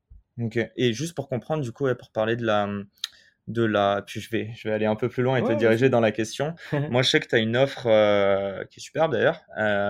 [0.40, 0.58] Ok.
[0.76, 2.68] Et juste pour comprendre, du coup, pour parler de la.
[3.48, 4.04] De la...
[4.06, 6.12] Puis je vais, je vais aller un peu plus loin et te diriger dans la
[6.12, 6.54] question.
[6.90, 9.42] Moi, je sais que tu as une offre euh, qui est superbe d'ailleurs,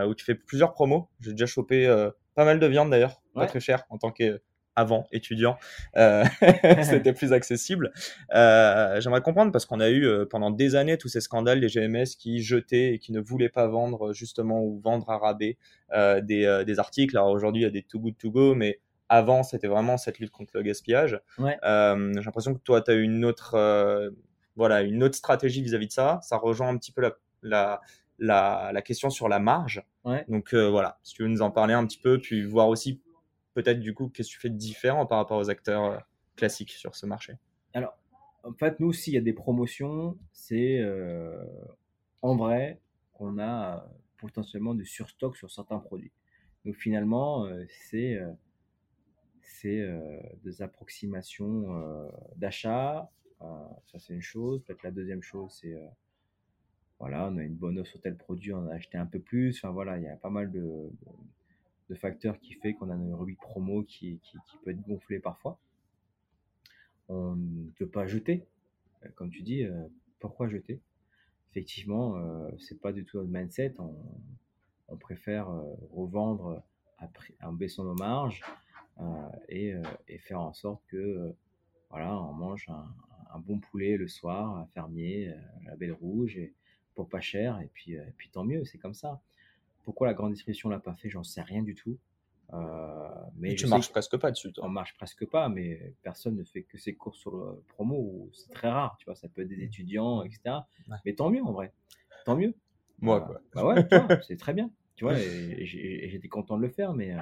[0.09, 1.11] où tu fais plusieurs promos.
[1.21, 1.87] J'ai déjà chopé
[2.35, 4.41] pas mal de viande d'ailleurs, pas très cher en tant que
[4.79, 5.59] avant étudiant,
[5.97, 6.25] euh,
[6.85, 7.93] c'était plus accessible.
[8.33, 11.67] Euh, j'aimerais comprendre parce qu'on a eu euh, pendant des années tous ces scandales des
[11.67, 15.59] GMS qui jetaient et qui ne voulaient pas vendre justement ou vendre à rabais
[16.23, 17.17] des, des, articles.
[17.17, 20.21] Alors aujourd'hui, il y a des too good to go, mais avant, c'était vraiment cette
[20.21, 21.21] lutte contre le gaspillage.
[21.39, 24.13] J'ai l'impression que toi, tu as eu une autre,
[24.55, 26.21] voilà, une autre stratégie vis-à-vis de ça.
[26.23, 27.03] Ça rejoint un petit peu
[27.43, 27.81] la,
[28.19, 29.83] la, la, question sur la marge.
[30.29, 33.01] Donc voilà, si tu veux nous en parler un petit peu, puis voir aussi
[33.59, 35.99] peut-être du coup, qu'est-ce que tu fais de différent par rapport aux acteurs euh,
[36.37, 37.35] classiques sur ce marché?
[37.75, 37.99] Alors,
[38.45, 41.45] en fait, nous, s'il y a des promotions, c'est euh,
[42.23, 42.81] en vrai
[43.15, 43.89] qu'on a euh,
[44.19, 46.13] potentiellement du surstock sur certains produits.
[46.65, 47.49] Donc finalement,
[47.91, 48.19] c'est
[50.43, 53.11] des approximations d'achat.
[53.87, 54.63] ça, c'est une chose.
[54.65, 55.81] Peut-être la deuxième chose, c'est
[56.99, 59.57] voilà, on a une bonne offre sur tel produit, on a acheté un peu plus.
[59.57, 60.91] Enfin voilà, il y a pas mal de
[61.95, 65.59] facteurs qui fait qu'on a une rubrique promo qui, qui, peut être gonflée parfois.
[67.09, 68.47] On ne peut pas jeter.
[69.05, 69.87] Euh, comme tu dis, euh,
[70.21, 70.81] pourquoi jeter?
[71.51, 73.75] Effectivement, euh, c'est pas du tout notre mindset.
[73.79, 75.49] On, préfère
[75.93, 76.63] revendre
[77.43, 78.43] en baissant nos marges
[79.51, 79.75] et,
[80.09, 81.35] et, faire en sorte que
[81.91, 82.87] voilà, on mange un,
[83.35, 85.35] un, bon poulet le soir, un fermier,
[85.67, 86.55] la belle rouge, et,
[86.95, 89.21] pour pas cher, et puis, et puis tant mieux, c'est comme ça.
[89.89, 91.97] Pourquoi la grande distribution l'a pas fait, j'en sais rien du tout.
[92.53, 93.09] Euh,
[93.39, 94.53] mais tu marches presque pas dessus.
[94.53, 94.67] Toi.
[94.67, 98.29] On marche presque pas, mais personne ne fait que ses cours sur le promo.
[98.35, 99.15] C'est très rare, tu vois.
[99.15, 99.63] Ça peut être des mmh.
[99.63, 100.57] étudiants, etc.
[101.07, 101.73] Mais tant mieux en vrai.
[102.27, 102.55] Tant mieux.
[102.99, 103.41] Moi, quoi.
[103.55, 103.89] Bah ouais,
[104.29, 104.71] c'est très bien.
[104.95, 107.17] Tu vois, j'étais content de le faire, mais,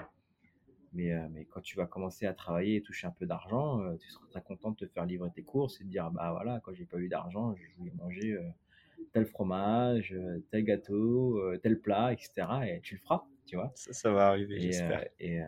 [0.92, 3.96] mais, euh, mais quand tu vas commencer à travailler et toucher un peu d'argent, euh,
[3.96, 6.58] tu seras très content de te faire livrer tes courses et de dire, bah voilà,
[6.64, 8.36] quand j'ai pas eu d'argent, je voulais manger
[9.16, 12.46] tel fromage, euh, tel gâteau, euh, tel plat, etc.
[12.68, 13.72] Et tu le feras, tu vois.
[13.74, 15.06] Ça, va arriver, j'espère.
[15.22, 15.46] Euh,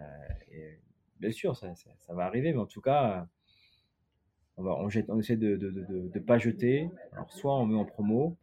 [0.50, 0.78] et,
[1.20, 3.28] bien sûr, ça, ça, va arriver, mais en tout cas,
[4.56, 5.58] on, va, on, jette, on essaie de
[6.14, 6.88] ne pas jeter.
[7.12, 8.38] Alors, soit on met en promo,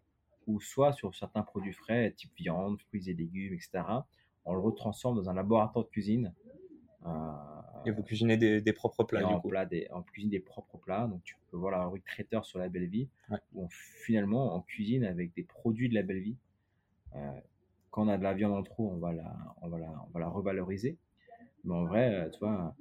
[0.45, 3.81] ou soit sur certains produits frais, type viande, fruits et légumes, etc.
[4.45, 6.35] On le retransforme dans un laboratoire de cuisine
[7.85, 9.51] et vous cuisinez des, propres plats, du en, coup.
[9.69, 11.07] des, en cuisine des propres plats.
[11.07, 13.07] Donc, tu peux voir la rubrique traiteur sur la belle vie,
[13.53, 16.37] où finalement, on cuisine avec des produits de la belle vie.
[17.15, 17.39] Euh,
[17.91, 20.11] quand on a de la viande en trop, on va la, on va la, on
[20.11, 20.97] va la revaloriser.
[21.63, 22.75] Mais en vrai, euh, tu vois,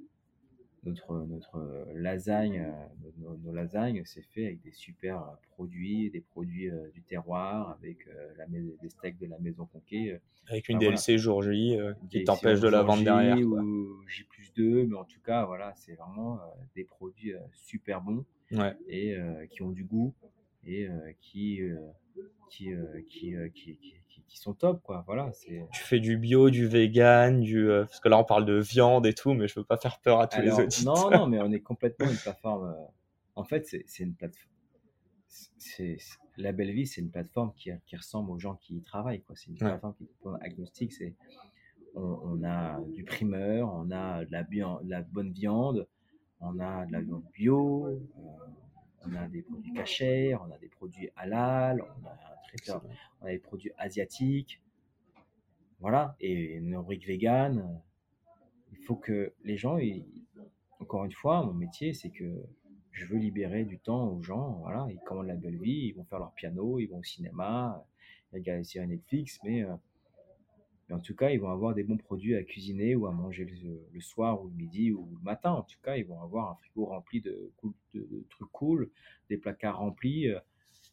[0.85, 6.89] notre, notre lasagne, euh, nos, lasagnes, c'est fait avec des super produits, des produits euh,
[6.93, 10.19] du terroir, avec euh, la, des steaks de la maison Conquet.
[10.47, 11.77] Avec une DLC jour J
[12.09, 13.37] qui t'empêche de la vendre derrière.
[13.37, 16.39] Ou J plus 2, mais en tout cas, voilà, c'est vraiment
[16.75, 18.23] des produits super bons
[18.87, 19.15] et
[19.49, 20.13] qui ont du goût
[20.67, 20.87] et
[21.19, 21.61] qui,
[22.49, 22.71] qui,
[23.09, 23.95] qui, qui, qui
[24.27, 25.03] qui sont top, quoi.
[25.05, 25.67] Voilà, c'est.
[25.71, 29.05] Tu fais du bio, du vegan, du euh, parce que là on parle de viande
[29.05, 31.09] et tout, mais je veux pas faire peur à tous les auditeurs.
[31.09, 32.69] Non, non, mais on est complètement une plateforme.
[32.69, 32.85] Euh,
[33.35, 34.49] en fait, c'est une plateforme.
[35.57, 35.97] C'est
[36.37, 39.35] la belle vie, c'est une plateforme qui, qui, ressemble aux gens qui y travaillent, quoi.
[39.35, 40.93] C'est une plateforme qui est agnostique.
[40.93, 41.15] C'est
[41.95, 45.87] on, a du primeur, on a de la, de la bonne viande,
[46.41, 47.87] on a de la viande bio.
[47.87, 47.99] Euh,
[49.07, 52.83] on a des produits cachers, on a des produits halal, on a un traiteur,
[53.21, 54.61] on a des produits asiatiques.
[55.79, 57.81] Voilà, et une rubrique vegan.
[58.71, 59.77] Il faut que les gens,
[60.79, 62.43] encore une fois, mon métier, c'est que
[62.91, 64.59] je veux libérer du temps aux gens.
[64.61, 67.85] Voilà, ils commandent la belle vie, ils vont faire leur piano, ils vont au cinéma,
[68.31, 69.75] ils regardent séries Netflix, mais euh,
[70.87, 73.45] mais en tout cas, ils vont avoir des bons produits à cuisiner ou à manger
[73.45, 75.51] le, soir ou le midi ou le matin.
[75.51, 77.75] En tout cas, ils vont avoir un frigo rempli de, trucs
[78.65, 78.89] cool,
[79.29, 80.27] des placards remplis.
[80.27, 80.39] Euh,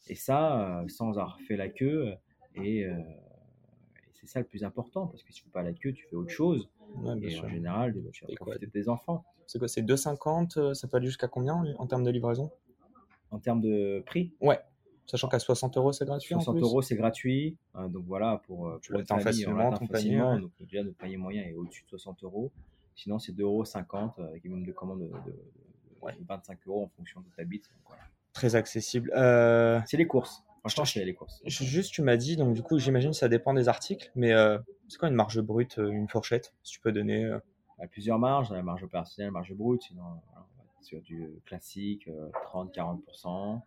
[0.08, 2.08] et ça, euh, sans avoir fait la queue.
[2.08, 2.86] Euh, et,
[4.14, 6.14] c'est ça le plus important, parce que si tu fais pas la queue, tu fais
[6.14, 6.68] autre chose.
[7.22, 9.24] et en général, tu vas profiter de tes enfants.
[9.48, 12.52] C'est quoi C'est 2,50 Ça peut aller jusqu'à combien en termes de livraison?
[13.32, 14.32] En termes de prix?
[14.40, 14.60] Ouais.
[15.06, 16.34] Sachant qu'à 60 euros, c'est gratuit.
[16.34, 17.56] 60 euros, c'est gratuit.
[17.74, 20.18] Hein, donc voilà, pour, pour tu facilement ton panier.
[20.40, 22.52] Donc déjà, notre panier moyen est au-dessus de 60 euros.
[22.94, 23.64] Sinon, c'est 2,50 euros
[24.28, 25.34] avec une de commande de,
[26.02, 27.70] 25 euros en fonction de ta bite.
[28.32, 29.12] Très accessible.
[29.14, 30.42] Euh, c'est les courses.
[30.60, 31.42] Franchement, c'est les courses.
[31.44, 34.32] Juste, tu m'as dit, donc du coup, j'imagine que ça dépend des articles, mais
[34.88, 37.30] c'est quoi une marge brute, une fourchette, si tu peux donner
[37.80, 40.04] y a plusieurs marges, la marge opérationnelle, marge brute, sinon,
[40.82, 42.08] sur du classique,
[42.52, 43.60] 30-40%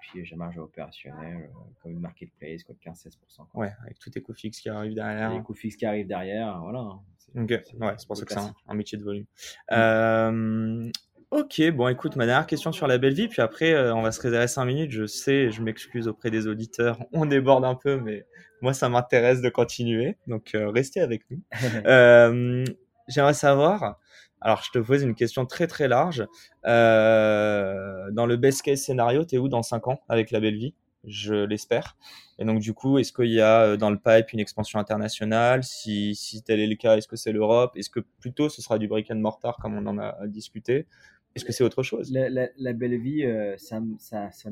[0.00, 3.46] puis j'ai marge opérationnelle, euh, comme une marketplace, quoi, 15-16%.
[3.54, 5.32] Ouais, avec tous tes coûts fixes qui arrivent derrière.
[5.32, 6.80] Les coûts fixes qui arrivent derrière, voilà.
[6.80, 7.00] Hein,
[7.36, 9.26] ok, ouais, c'est pour ça que c'est un, métier de volume.
[9.70, 9.74] Mm.
[9.74, 10.90] Euh,
[11.30, 14.12] ok, bon, écoute, ma dernière question sur la belle vie, puis après, euh, on va
[14.12, 14.90] se réserver 5 minutes.
[14.90, 18.26] Je sais, je m'excuse auprès des auditeurs, on déborde un peu, mais
[18.62, 21.42] moi, ça m'intéresse de continuer, donc restez avec nous.
[23.08, 23.98] J'aimerais savoir,
[24.40, 26.26] alors, je te pose une question très très large.
[26.66, 30.56] Euh, dans le best case scénario, tu es où dans 5 ans avec la belle
[30.56, 30.74] vie?
[31.04, 31.96] Je l'espère.
[32.38, 35.62] Et donc, du coup, est-ce qu'il y a euh, dans le pipe une expansion internationale?
[35.62, 37.72] Si, si tel est le cas, est-ce que c'est l'Europe?
[37.76, 40.86] Est-ce que plutôt ce sera du brick and mortar comme on en a discuté?
[41.34, 42.12] Est-ce que c'est autre chose?
[42.12, 44.50] La, belle vie, euh, ça, ça, ça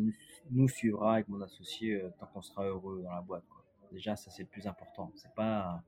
[0.51, 3.45] nous, suivra avec mon associé tant qu'on sera heureux dans la boîte.
[3.93, 5.11] Déjà, ça c'est le plus important.
[5.15, 5.83] C'est pas,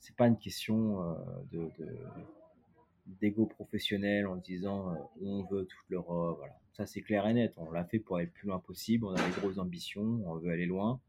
[0.00, 1.16] c'est pas une question
[1.52, 1.70] de
[3.20, 6.36] d'ego professionnel en disant euh, on veut toute l'Europe.
[6.38, 6.54] Voilà.
[6.72, 7.54] Ça, c'est clair et net.
[7.56, 9.06] On l'a fait pour aller le plus loin possible.
[9.06, 10.22] On a des grosses ambitions.
[10.26, 11.00] On veut aller loin.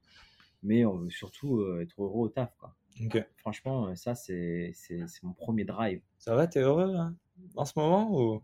[0.63, 2.55] Mais on veut surtout euh, être heureux au taf.
[2.57, 2.75] Quoi.
[3.37, 4.73] Franchement, euh, ça, c'est
[5.23, 6.01] mon premier drive.
[6.17, 7.15] Ça va, t'es heureux hein,
[7.55, 8.41] en ce moment ou...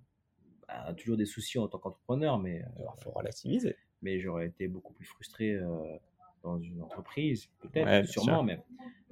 [0.68, 2.63] Bah, toujours des soucis en tant qu'entrepreneur, mais.
[2.78, 3.76] Il faut relativiser.
[4.01, 5.59] Mais j'aurais été beaucoup plus frustré
[6.45, 8.61] dans une entreprise, peut-être, sûrement même.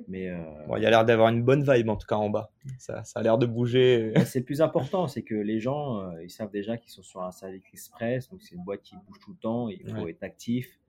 [0.07, 0.37] Mais euh,
[0.67, 2.51] bon, il y a l'air d'avoir une bonne vibe en tout cas en bas.
[2.77, 4.13] Ça, ça a l'air de bouger.
[4.25, 7.23] c'est le plus important, c'est que les gens, euh, ils savent déjà qu'ils sont sur
[7.23, 10.23] un service express, donc c'est une boîte qui bouge tout le temps, il faut être
[10.23, 10.79] actif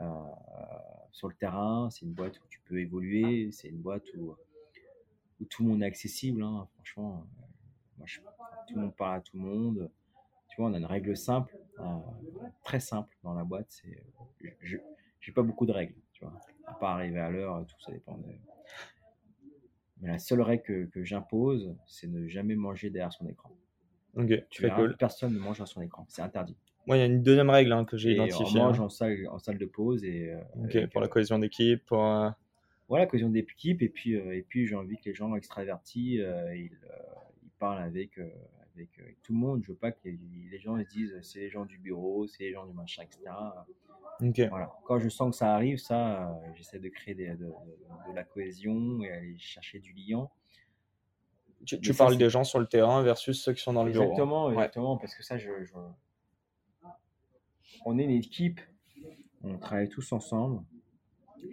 [0.00, 0.04] euh,
[1.12, 4.34] sur le terrain, c'est une boîte où tu peux évoluer, c'est une boîte où,
[5.40, 6.42] où tout le monde est accessible.
[6.42, 6.66] Hein.
[6.74, 7.26] Franchement,
[7.98, 8.06] moi,
[8.66, 9.90] tout le monde parle à tout le monde.
[10.52, 11.56] Tu vois, on a une règle simple,
[12.62, 14.02] très simple dans la boîte, c'est
[14.60, 16.34] je n'ai pas beaucoup de règles, tu vois
[16.66, 18.18] à pas arriver à l'heure, tout ça dépend.
[20.00, 23.50] Mais la seule règle que, que j'impose, c'est ne jamais manger derrière son écran.
[24.14, 24.96] Ok, tu cool.
[24.98, 26.56] Personne ne mange à son écran, c'est interdit.
[26.86, 28.60] Moi, il y a une deuxième règle hein, que j'ai identifiée.
[28.60, 28.84] On mange hein.
[28.84, 30.02] en, salle, en salle de pause.
[30.04, 31.84] Et, euh, ok, pour la cohésion d'équipe.
[31.86, 32.28] Pour, euh,
[32.88, 33.80] Voilà, cohésion d'équipe.
[33.82, 36.70] Et puis, euh, et puis j'ai envie que les gens extravertis, ils,
[37.44, 38.18] ils, parlent avec,
[38.74, 38.90] avec,
[39.22, 39.62] tout le monde.
[39.64, 42.52] Je veux pas que les, gens ils disent c'est les gens du bureau, c'est les
[42.52, 43.20] gens du machin, etc.
[44.48, 44.72] Voilà.
[44.84, 49.02] Quand je sens que ça arrive, ça, euh, j'essaie de créer de, de, la cohésion
[49.02, 50.28] et aller chercher du lien.
[51.64, 54.04] Tu, parles des gens sur le terrain versus ceux qui sont dans le bureau.
[54.04, 55.48] Exactement, exactement, parce que ça, je,
[57.84, 58.60] on est une équipe,
[59.42, 60.64] on travaille tous ensemble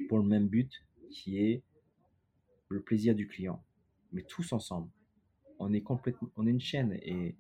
[0.07, 0.71] pour le même but,
[1.11, 1.63] qui est
[2.69, 3.63] le plaisir du client.
[4.11, 4.89] Mais tous ensemble,
[5.59, 7.35] on est complètement, on est une chaîne et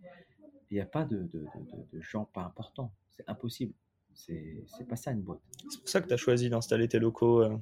[0.69, 1.45] il n'y a pas de, de,
[1.93, 2.91] de gens pas importants.
[3.09, 3.73] C'est impossible.
[4.13, 5.41] C'est pas ça une boîte.
[5.69, 7.41] C'est pour ça que tu as choisi d'installer tes locaux.
[7.41, 7.57] Euh,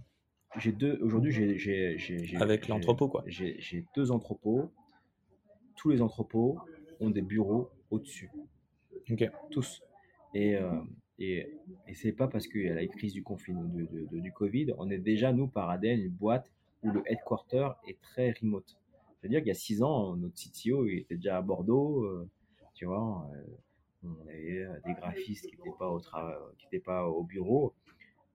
[0.58, 0.98] j'ai deux.
[1.02, 2.36] Aujourd'hui, j'ai.
[2.40, 3.24] Avec l'entrepôt, quoi.
[3.28, 4.72] J'ai deux entrepôts.
[5.76, 6.58] Tous les entrepôts
[7.00, 8.32] ont des bureaux au-dessus.
[9.12, 9.30] Ok.
[9.52, 9.84] Tous.
[10.34, 10.72] Et, euh,
[11.20, 11.54] et,
[11.88, 14.90] et c'est pas parce qu'il y a la crise du confinement, de, du Covid, on
[14.90, 16.52] est déjà, nous, par ADN, une boîte
[16.84, 18.78] où le headquarter est très remote.
[19.20, 22.30] C'est-à-dire qu'il y a six ans, notre CTO il était déjà à Bordeaux, euh,
[22.74, 23.28] tu vois
[24.04, 27.74] on avait euh, des graphistes qui n'étaient pas au qui n'étaient pas au bureau.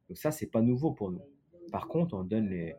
[0.08, 1.22] Donc ça, c'est pas nouveau pour nous.
[1.70, 2.74] Par contre, on donne les,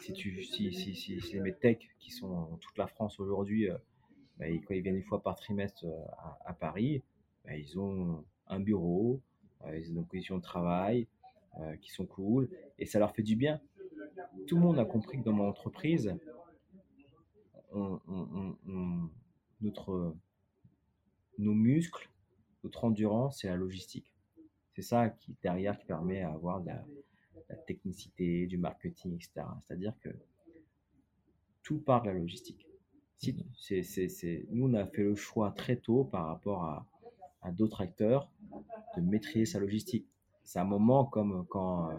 [0.00, 3.70] si tu, si, si, si, si mes techs qui sont dans toute la France aujourd'hui,
[3.70, 3.76] euh,
[4.38, 6.04] bah, quand ils viennent une fois par trimestre euh,
[6.44, 7.02] à, Paris,
[7.44, 9.20] bah, ils ont un bureau,
[9.74, 11.08] ils ont des conditions de travail
[11.80, 13.60] qui sont cool et ça leur fait du bien.
[14.48, 16.12] Tout le monde a compris que dans mon entreprise,
[19.60, 20.14] notre,
[21.38, 22.10] nos muscles,
[22.62, 24.12] notre endurance, c'est la logistique.
[24.74, 26.84] C'est ça qui, derrière, qui permet d'avoir de la,
[27.66, 29.46] technicité, du marketing, etc.
[29.62, 30.08] C'est-à-dire que
[31.62, 32.66] tout part de la logistique.
[33.18, 33.36] Si,
[33.84, 36.86] c'est, nous, on a fait le choix très tôt par rapport à,
[37.52, 38.30] d'autres acteurs
[38.96, 40.06] de maîtriser sa logistique.
[40.42, 41.90] C'est un moment comme quand,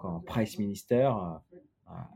[0.00, 1.10] quand Price Minister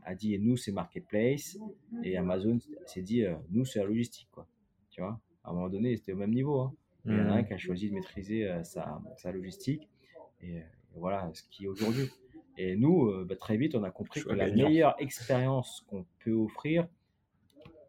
[0.05, 1.59] a, dit nous c'est marketplace
[2.03, 4.47] et Amazon s'est dit euh, nous c'est la logistique quoi.
[4.91, 5.21] Tu vois?
[5.43, 6.61] À un moment donné, c'était au même niveau.
[6.61, 6.75] Hein.
[7.05, 7.47] Il y en a un mmh.
[7.47, 9.89] qui a choisi de maîtriser euh, sa, sa, logistique.
[10.41, 10.63] Et, euh,
[10.95, 12.09] voilà ce qui est aujourd'hui.
[12.57, 16.87] Et nous, bah, très vite, on a compris que la meilleure expérience qu'on peut offrir,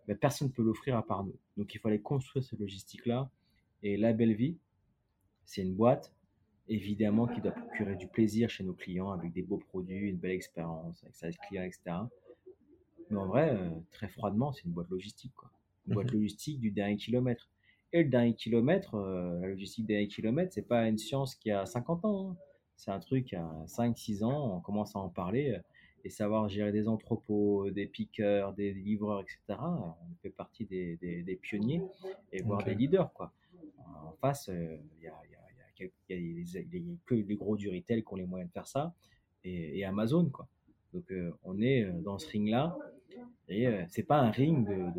[0.08, 1.38] bah, personne ne peut l'offrir à part nous.
[1.56, 3.30] Donc il fallait construire cette logistique-là.
[3.84, 4.58] Et la belle vie,
[5.46, 6.15] c'est une boîte,
[6.68, 10.32] évidemment, qui doit procurer du plaisir chez nos clients avec des beaux produits, une belle
[10.32, 11.98] expérience, avec sa client, etc.
[13.10, 13.58] Mais en vrai,
[13.92, 15.34] très froidement, c'est une boîte logistique.
[15.36, 15.52] Quoi
[15.88, 17.50] boîte mmh logistique du dernier kilomètre.
[17.94, 21.66] Et le dernier kilomètre, euh, la logistique dernier kilomètre, c'est pas une science qui a
[21.66, 22.30] 50 ans.
[22.32, 22.38] Hein.
[22.76, 25.60] C'est un truc à 5-6 ans, on commence à en parler euh,
[26.04, 29.60] et savoir gérer des entrepôts, des piqueurs, des livreurs, etc.
[29.60, 31.82] On fait partie des, des, pionniers
[32.32, 33.12] et voire des leaders.
[33.14, 33.34] Quoi.
[34.04, 35.14] En face, il y, a,
[35.76, 38.94] que les gros du retail qui ont les moyens de faire ça
[39.44, 40.30] et, Amazon.
[40.30, 40.48] Quoi.
[40.94, 42.78] Donc euh, on est dans ce ring-là
[43.48, 44.92] et c'est pas un ring de,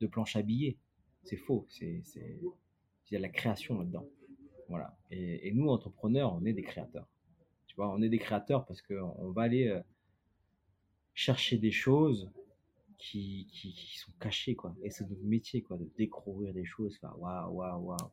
[0.00, 0.76] de planche à billets.
[1.22, 1.66] C'est faux.
[1.68, 4.06] C'est, il y a la création là-dedans.
[4.68, 4.96] Voilà.
[5.10, 7.06] Et, nous, entrepreneurs, on est des créateurs.
[7.66, 9.80] Tu vois, on est des créateurs parce qu'on va aller euh,
[11.14, 12.30] chercher des choses
[12.98, 14.74] qui, qui, sont cachées, quoi.
[14.82, 16.98] Et c'est notre métier, quoi, de découvrir des choses.
[17.02, 18.10] Waouh, waouh, waouh.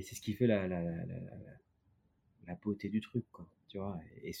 [0.00, 1.04] Et c'est ce qui fait la, la, la,
[2.46, 3.46] la, beauté du truc, quoi.
[3.68, 4.00] Tu vois.
[4.22, 4.32] Et,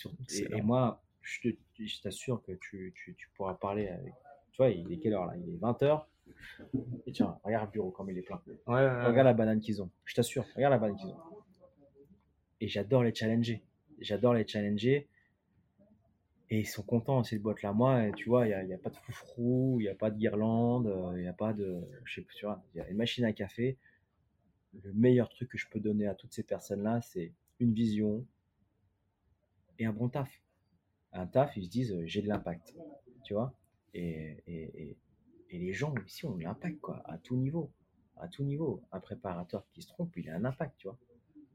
[0.56, 1.50] et, moi, je,
[2.02, 4.14] t'assure que tu, tu, tu pourras parler avec.
[4.52, 5.34] Tu vois, il est quelle heure là?
[5.36, 6.02] Il est 20h.
[7.06, 8.40] Et tiens, regarde le bureau comme il est plein.
[8.66, 9.90] regarde la banane qu'ils ont.
[10.06, 11.20] Je t'assure, regarde la banane qu'ils ont.
[12.62, 13.62] Et j'adore les challenger.
[13.98, 15.08] J'adore les challenger.
[16.48, 17.74] Et ils sont contents, ces boîtes-là.
[17.74, 20.16] Moi, tu vois, il n'y a, a, pas de foufrou, il n'y a pas de
[20.16, 21.82] guirlande, euh, il n'y a pas de.
[22.04, 23.76] Je sais plus, tu vois, il y a une machine à café.
[24.82, 28.24] Le meilleur truc que je peux donner à toutes ces personnes-là, c'est une vision
[29.78, 30.30] et un bon taf.
[31.12, 32.74] Un taf, ils se disent, j'ai de l'impact.
[33.24, 33.52] Tu vois
[33.94, 34.96] et, et,
[35.50, 37.70] et les gens ici ont de l'impact, quoi, à tout niveau.
[38.16, 38.82] À tout niveau.
[38.92, 40.96] Un préparateur qui se trompe, il a un impact, tu vois.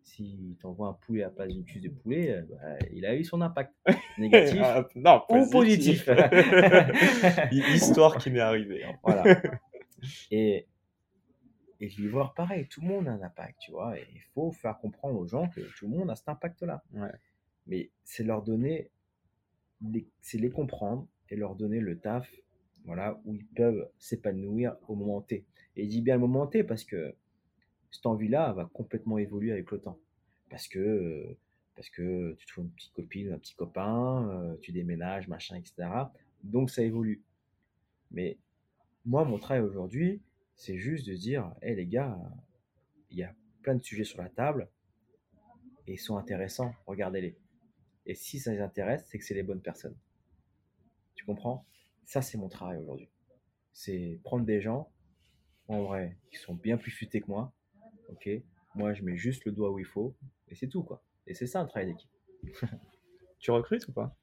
[0.03, 3.15] s'il t'envoie un poulet à la place d'une cuisse de poulet, euh, bah, il a
[3.15, 3.73] eu son impact
[4.17, 6.09] négatif Ah, non, ou positif.
[7.51, 8.83] Histoire qui m'est arrivée.
[8.83, 8.93] hein.
[9.03, 9.23] voilà.
[10.31, 10.67] Et,
[11.79, 13.99] et je vais voir pareil, tout le monde a un impact, tu vois.
[13.99, 16.83] Et il faut faire comprendre aux gens que tout le monde a cet impact-là.
[16.93, 17.11] Ouais.
[17.67, 18.91] Mais c'est leur donner,
[20.21, 22.29] c'est les comprendre et leur donner le taf,
[22.85, 25.45] voilà, où ils peuvent s'épanouir au moment T.
[25.75, 27.15] Et je dis bien le moment T parce que
[27.91, 29.99] cette envie-là va complètement évoluer avec le temps.
[30.49, 31.35] Parce que,
[31.75, 35.89] parce que tu trouves une petite copine, un petit copain, euh, tu déménages, machin, etc.
[36.43, 37.23] Donc ça évolue.
[38.11, 38.37] Mais
[39.05, 40.21] moi, mon travail aujourd'hui,
[40.55, 42.19] c'est juste de dire, hé les gars,
[43.11, 44.69] il y a plein de sujets sur la table
[45.87, 47.37] et ils sont intéressants, regardez-les.
[48.05, 49.95] Et si ça les intéresse, c'est que c'est les bonnes personnes.
[51.15, 51.65] Tu comprends?
[52.05, 53.09] Ça, c'est mon travail aujourd'hui.
[53.73, 54.91] C'est prendre des gens,
[55.67, 57.51] en vrai, qui sont bien plus futés que moi.
[58.09, 58.29] Ok?
[58.75, 60.15] Moi, je mets juste le doigt où il faut
[60.47, 61.01] et c'est tout, quoi.
[61.27, 62.11] Et c'est ça un travail d'équipe.
[63.39, 64.15] Tu recrutes ou pas?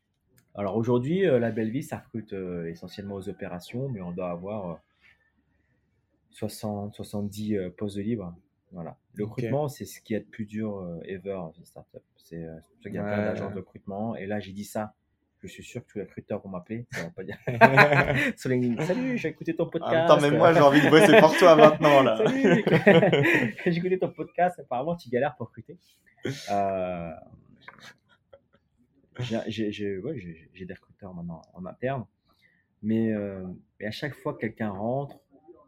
[0.54, 4.30] Alors aujourd'hui, euh, la belle vie, ça recrute euh, essentiellement aux opérations, mais on doit
[4.30, 4.74] avoir euh,
[6.32, 8.34] 60, 70 euh, postes de libre.
[8.72, 8.96] Voilà.
[9.14, 12.02] Le recrutement, c'est ce qui est le plus dur euh, ever dans une startup.
[12.16, 13.24] C'est euh, pour ça qu'il y a plein Ouais.
[13.24, 14.16] d'agences de recrutement.
[14.16, 14.94] Et là, j'ai dit ça.
[15.42, 16.86] Je suis sûr que tous les recruteurs vont m'appeler.
[16.92, 17.36] Ça va pas dire.
[18.38, 18.80] Sur LinkedIn.
[18.86, 20.06] Salut, j'ai écouté ton podcast.
[20.08, 22.00] temps, même moi, j'ai envie de bosser pour toi maintenant.
[22.02, 22.16] Là.
[22.24, 22.64] Salut,
[23.66, 24.60] j'ai écouté ton podcast.
[24.60, 25.76] Apparemment, tu galères pour recruter.
[26.52, 27.10] Euh,
[29.48, 30.14] j'ai- ouais,
[30.54, 32.06] des recruteurs maintenant en interne.
[32.82, 33.44] Mais, euh,
[33.80, 35.18] mais à chaque fois que quelqu'un rentre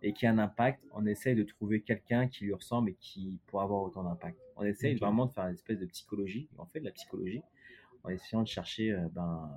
[0.06, 3.40] et qui a un impact, on essaye de trouver quelqu'un qui lui ressemble et qui
[3.46, 4.38] pourra avoir autant d'impact.
[4.56, 6.46] On essaye vraiment de faire une espèce de psychologie.
[6.58, 7.42] On fait de la psychologie
[8.02, 9.50] en essayant de chercher euh, ben,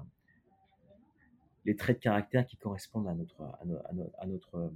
[1.66, 4.70] les traits de caractère qui correspondent à notre, à no- à no- à notre, euh,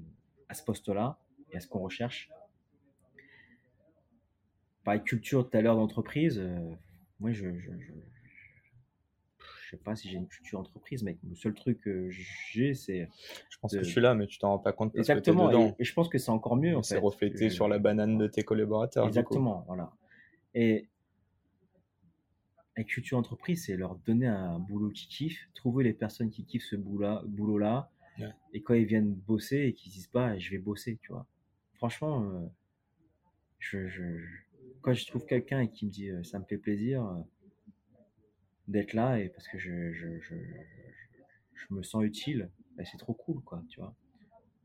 [0.49, 1.17] à ce poste-là
[1.53, 2.29] et à ce qu'on recherche.
[4.83, 6.37] Pareil, culture tout à l'heure d'entreprise.
[6.37, 6.75] euh,
[7.21, 7.91] moi, je, je, je,
[9.71, 13.07] je sais pas si j'ai une culture entreprise, mais le seul truc que j'ai, c'est
[13.49, 15.47] Je pense de- que je suis là, mais tu t'en rends pas compte parce exactement.
[15.47, 15.75] que Et, dedans.
[15.79, 16.75] et je pense que c'est encore mieux.
[16.83, 19.07] C'est reflété Je- sur la banane de tes collaborateurs.
[19.07, 19.93] Exactement, voilà.
[20.53, 20.89] Et
[22.75, 26.65] avec culture entreprise, c'est leur donner un boulot qui kiffe, trouver les personnes qui kiffent
[26.65, 28.29] ce boulot-là, Ouais.
[28.53, 31.25] et quand ils viennent bosser et qu'ils disent pas, je vais bosser, tu vois.
[31.75, 32.45] Franchement, euh,
[33.59, 34.41] je, je- je-
[34.81, 37.21] quand je trouve quelqu'un et qui me dit, euh, ça me fait plaisir euh,
[38.71, 43.13] d'être là et parce que je, je, je, je- me sens utile, ben, c'est trop
[43.13, 43.95] cool, quoi, tu vois.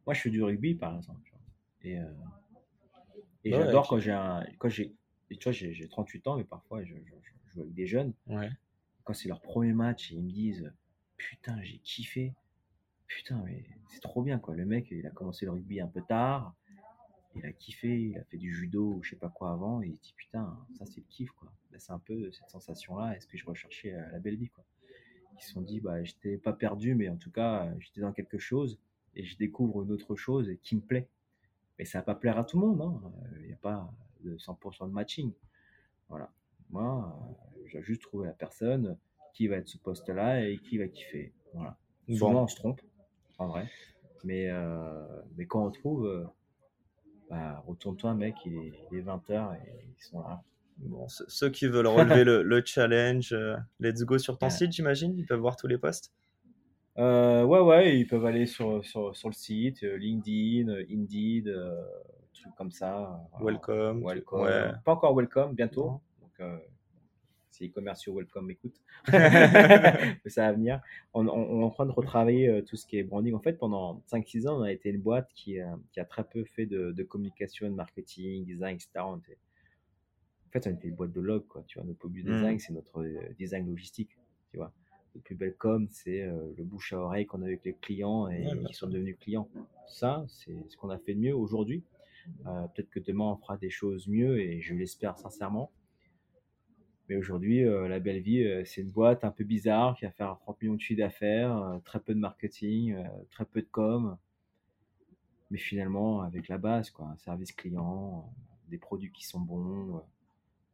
[0.06, 1.40] Moi, je fais du rugby, par exemple, tu vois.
[1.82, 2.12] Et, euh,
[3.44, 4.94] et Ouais, j'adore quand j'ai un, quand j'ai,
[5.30, 6.94] et tu vois, j'ai j'ai 38 ans, mais parfois je,
[7.54, 8.12] joue avec des jeunes.
[8.26, 8.50] Ouais.
[9.04, 10.72] Quand c'est leur premier match et ils me disent,
[11.16, 12.34] putain, j'ai kiffé.
[13.06, 14.56] Putain, mais c'est trop bien, quoi.
[14.56, 16.54] Le mec, il a commencé le rugby un peu tard.
[17.36, 19.82] Il a kiffé, il a fait du judo ou je sais pas quoi avant.
[19.82, 21.52] Et il dit, putain, ça c'est le kiff, quoi.
[21.70, 23.16] Ben, c'est un peu cette sensation-là.
[23.16, 24.64] Est-ce que je recherchais euh, la belle vie, quoi.
[25.38, 28.12] Ils se sont dit, bah, j'étais pas perdu, mais en tout cas, euh, j'étais dans
[28.12, 28.78] quelque chose
[29.14, 31.08] et je découvre une autre chose qui me plaît.
[31.78, 33.12] Mais ça va pas plaire à tout le monde, hein.
[33.40, 33.92] Il n'y a pas
[34.24, 35.32] de 100% de matching.
[36.08, 36.32] Voilà.
[36.70, 37.14] Moi,
[37.58, 38.96] euh, j'ai juste trouvé la personne
[39.34, 41.34] qui va être ce poste-là et qui va kiffer.
[41.52, 41.76] Voilà.
[42.08, 42.42] Souvent, Bon.
[42.44, 42.80] on se trompe,
[43.38, 43.68] en vrai.
[44.24, 46.24] Mais, euh, mais quand on trouve, euh,
[47.30, 50.42] bah, retourne-toi, mec, il est, il est 20h et ils sont là.
[50.78, 54.50] Bon, ce- ceux qui veulent relever le, le challenge, euh, let's go sur ton Ouais.
[54.50, 55.16] site, j'imagine.
[55.18, 56.12] Ils peuvent voir tous les posts.
[56.98, 61.54] Euh, ouais, ouais, ils peuvent aller sur, sur, sur le site, euh, LinkedIn, Indeed,
[62.32, 63.20] trucs comme ça.
[63.40, 64.02] Welcome.
[64.04, 64.40] Welcome.
[64.42, 64.72] Ouais.
[64.84, 66.00] Pas encore welcome, bientôt.
[66.20, 66.48] Donc,
[67.56, 68.80] si les commerciaux welcome m'écoutent,
[70.26, 70.80] ça va venir.
[71.14, 73.34] On, on- on est en train de retravailler euh, tout ce qui est branding.
[73.34, 76.24] En fait, pendant 5-6 ans, on a été une boîte qui, euh, qui a très
[76.24, 78.90] peu fait de, de communication, de marketing, design, etc.
[79.06, 79.38] On était-
[80.48, 81.64] En fait, on était une boîte de log, quoi.
[81.66, 82.32] Tu vois, notre plus Mm.
[82.32, 84.10] design, c'est notre euh, design logistique.
[84.50, 84.72] Tu vois,
[85.14, 86.22] notre plus belle com, c'est
[86.56, 89.48] le bouche à oreille qu'on a avec les clients et qui sont devenus clients.
[89.88, 91.82] Ça, c'est ce qu'on a fait de mieux aujourd'hui.
[92.46, 95.70] Euh, Peut-être que demain, on fera des choses mieux et je l'espère sincèrement.
[97.08, 100.10] Mais aujourd'hui, euh, la belle vie, euh, c'est une boîte un peu bizarre qui va
[100.10, 102.96] faire 30 millions de chiffre d'affaires, euh, très peu de marketing,
[103.30, 104.16] très peu de com.
[105.50, 108.32] Mais finalement, avec la base, quoi, un service client,
[108.68, 110.02] des produits qui sont bons.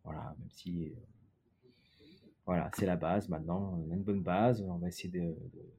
[0.05, 0.95] voilà, même si.
[2.47, 3.79] voilà, c'est la base maintenant.
[3.87, 4.63] On a une bonne base.
[4.63, 5.73] On va essayer de, de,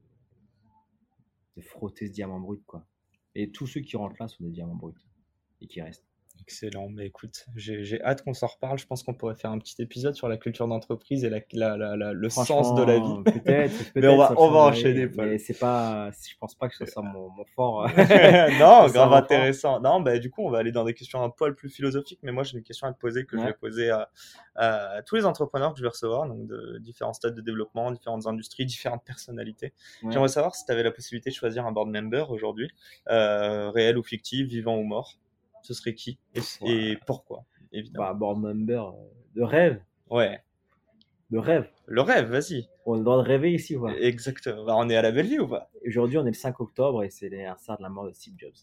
[1.56, 2.86] de frotter ce diamant brut, quoi.
[3.34, 4.94] Et tous ceux qui rentrent là sont des diamants bruts
[5.60, 6.13] et qui restent.
[6.40, 8.78] Excellent, mais écoute, j'ai hâte qu'on s'en reparle.
[8.78, 11.96] Je pense qu'on pourrait faire un petit épisode sur la culture d'entreprise et la, la,
[11.96, 13.22] la, le sens de la vie.
[13.24, 15.08] Peut-être, mais on va, on va enchaîner.
[15.16, 17.88] Mais c'est pas, je pense pas que ce soit mon, mon fort.
[17.96, 19.80] non, grave intéressant.
[19.80, 22.32] Non, bah, du coup, on va aller dans des questions un poil plus philosophiques, mais
[22.32, 24.10] moi, j'ai une question à te poser que je vais poser à,
[24.56, 28.26] à, tous les entrepreneurs que je vais recevoir, donc de différents stades de développement, différentes
[28.26, 29.72] industries, différentes personnalités.
[30.10, 32.68] J'aimerais savoir si tu avais la possibilité de choisir un board member aujourd'hui,
[33.08, 35.16] euh, réel ou fictif, vivant ou mort
[35.64, 36.18] ce serait qui
[36.64, 37.44] et, pourquoi
[37.74, 38.06] évidemment.
[38.06, 38.92] Bah, board member euh,
[39.34, 39.82] de rêve.
[40.10, 40.40] Ouais.
[41.30, 41.68] De rêve.
[41.86, 42.68] Le rêve, vas-y.
[42.86, 44.64] On a le droit de rêver ici, ou Exactement.
[44.64, 45.70] Bah, on est à la belle vie ou pas?
[45.86, 48.54] Aujourd'hui, on est le 5 octobre et c'est l'anniversaire de la mort de Steve Jobs.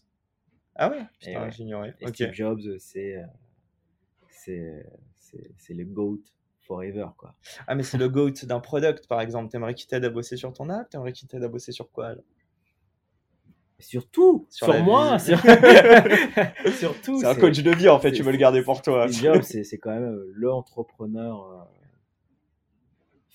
[0.74, 1.04] Ah ouais?
[1.18, 1.94] Putain, j'ignorais.
[2.08, 3.26] Steve Jobs, c'est, euh,
[4.28, 4.86] c'est,
[5.58, 6.22] c'est, le GOAT
[6.60, 7.34] forever, quoi.
[7.66, 9.50] Ah, mais c'est le GOAT d'un product, par exemple.
[9.50, 10.88] T'aimerais qu'il t'aide à bosser sur ton app?
[10.88, 12.14] T'aimerais qu'il t'aide à bosser sur quoi
[13.82, 15.38] Surtout sur, moi, sur...
[16.78, 17.18] surtout.
[17.20, 19.08] C'est un coach de vie en fait, tu veux le garder pour toi.
[19.08, 21.64] c'est quand même euh, le entrepreneur euh,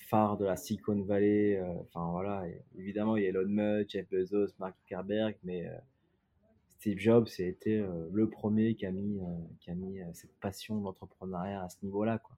[0.08, 1.58] phare de la Silicon Valley.
[1.58, 2.44] Euh, enfin voilà,
[2.78, 5.70] évidemment il y a Elon Musk, Jeff Bezos, Mark Zuckerberg, mais
[6.70, 9.20] Steve Jobs c'était le premier qui a mis
[9.60, 12.36] qui a mis cette passion de l'entrepreneuriat à ce niveau-là quoi.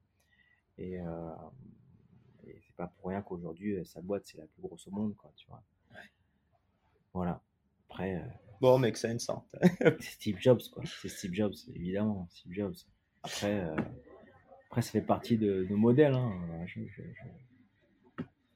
[0.78, 5.14] Et, et c'est pas pour rien qu'aujourd'hui sa boîte c'est la plus grosse au monde
[5.16, 5.62] quoi, tu vois.
[7.12, 7.40] Voilà.
[8.00, 8.14] Après.
[8.14, 8.20] Euh,
[8.60, 9.28] bon, make sense.
[9.28, 9.42] Hein.
[10.00, 10.82] c'est Steve Jobs, quoi.
[10.86, 12.26] C'est Steve Jobs, évidemment.
[12.30, 12.74] Steve Jobs.
[13.22, 13.76] Après, euh,
[14.70, 16.14] après ça fait partie de nos modèles.
[16.14, 16.32] Hein.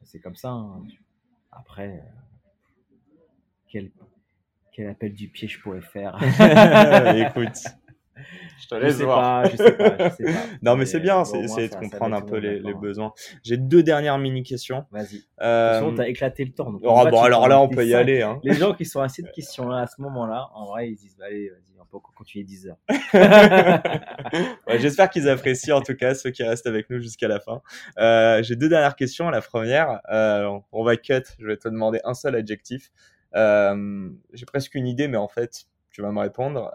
[0.02, 0.50] C'est comme ça.
[0.50, 0.82] Hein.
[1.52, 3.10] Après, euh,
[3.68, 3.90] quel,
[4.72, 6.16] quel appel du pied je pourrais faire?
[7.14, 7.58] Écoute.
[8.60, 9.44] Je te laisse voir.
[9.46, 10.40] je sais pas, je sais pas.
[10.62, 13.12] non, mais c'est bien, c'est essayer de comprendre un peu les, les, besoins.
[13.42, 14.84] J'ai deux dernières mini-questions.
[14.90, 15.24] Vas-y.
[15.40, 15.92] Euh...
[15.96, 16.72] t'as éclaté le temps.
[16.82, 18.22] oh, bon, alors là, on peut y aller.
[18.22, 18.40] Hein.
[18.42, 21.16] Les gens qui sont assez de questions là à ce moment-là, en vrai, ils disent,
[21.18, 22.78] bah, allez, vas-y, on peut continuer 10 heures.
[24.68, 27.62] ouais, J'espère qu'ils apprécient en tout cas ceux qui restent avec nous jusqu'à la fin.
[27.98, 29.30] Euh, J'ai deux dernières questions.
[29.30, 31.22] La première, euh, on va cut.
[31.38, 32.90] Je vais te demander un seul adjectif.
[33.34, 36.70] Euh, J'ai presque une idée, mais en fait, tu vas me répondre.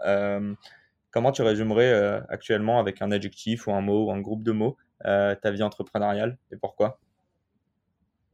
[1.10, 4.52] Comment tu résumerais euh, actuellement avec un adjectif ou un mot ou un groupe de
[4.52, 7.00] mots euh, ta vie entrepreneuriale et pourquoi?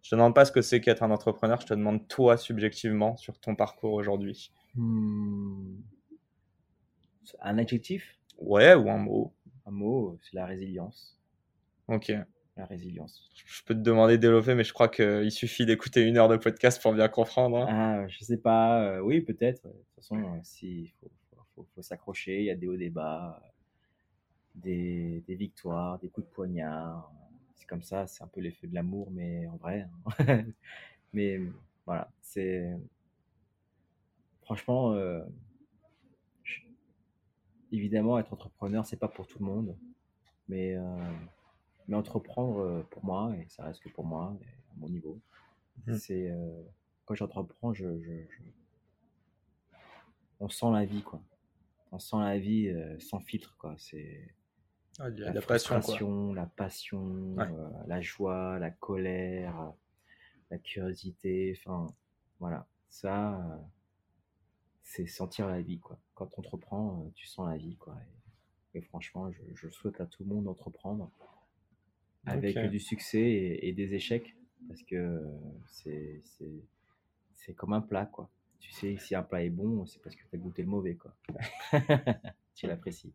[0.02, 3.16] Je te demande pas ce que c'est qu'être un entrepreneur, je te demande toi subjectivement
[3.16, 4.52] sur ton parcours aujourd'hui.
[4.74, 5.78] Hmm.
[7.40, 8.16] Un adjectif?
[8.38, 9.32] Ouais, ou un mot.
[9.66, 11.18] Un mot, c'est la résilience.
[11.88, 12.12] Ok.
[12.56, 13.28] La résilience.
[13.34, 16.36] Je peux te demander de développer, mais je crois qu'il suffit d'écouter une heure de
[16.36, 17.58] podcast pour bien comprendre.
[17.58, 18.04] Hein.
[18.04, 18.82] Ah, je sais pas.
[18.82, 19.66] Euh, oui, peut-être.
[19.66, 21.10] De toute façon, s'il faut,
[21.56, 23.42] faut, faut s'accrocher, il y a des hauts, des bas,
[24.54, 27.10] des, des, victoires, des coups de poignard.
[27.54, 29.88] C'est comme ça, c'est un peu l'effet de l'amour, mais en vrai.
[30.18, 30.44] Hein.
[31.12, 31.40] mais
[31.86, 32.76] voilà, c'est.
[34.42, 35.24] Franchement, euh,
[37.72, 39.76] évidemment, être entrepreneur, c'est pas pour tout le monde.
[40.48, 40.82] Mais, euh,
[41.88, 44.36] mais entreprendre, euh, pour moi, et ça reste que pour moi,
[44.70, 45.18] à mon niveau,
[45.86, 45.94] mmh.
[45.94, 46.32] c'est.
[47.04, 48.42] quand j'entreprends, je, je, je,
[50.38, 51.20] on sent la vie, quoi
[51.92, 53.74] on sent la vie euh, sans filtre, quoi.
[53.78, 54.34] C'est
[54.98, 59.72] ah, la, la, passion, la passion, euh, la joie, la colère,
[60.50, 61.54] la curiosité.
[61.58, 61.86] Enfin,
[62.40, 63.56] voilà, ça, euh,
[64.82, 65.98] c'est sentir la vie, quoi.
[66.14, 67.96] Quand tu entreprends, tu sens la vie, quoi.
[68.74, 71.10] Et, franchement, je, souhaite à tout le monde d'entreprendre
[72.26, 74.36] avec du succès et, et, des échecs,
[74.68, 75.22] parce que
[75.66, 76.22] c'est
[77.36, 78.28] c'est comme un plat, quoi
[78.66, 80.96] tu sais, si un plat est bon, c'est parce que tu as goûté le mauvais,
[80.96, 81.14] quoi.
[82.56, 83.14] tu l'apprécies.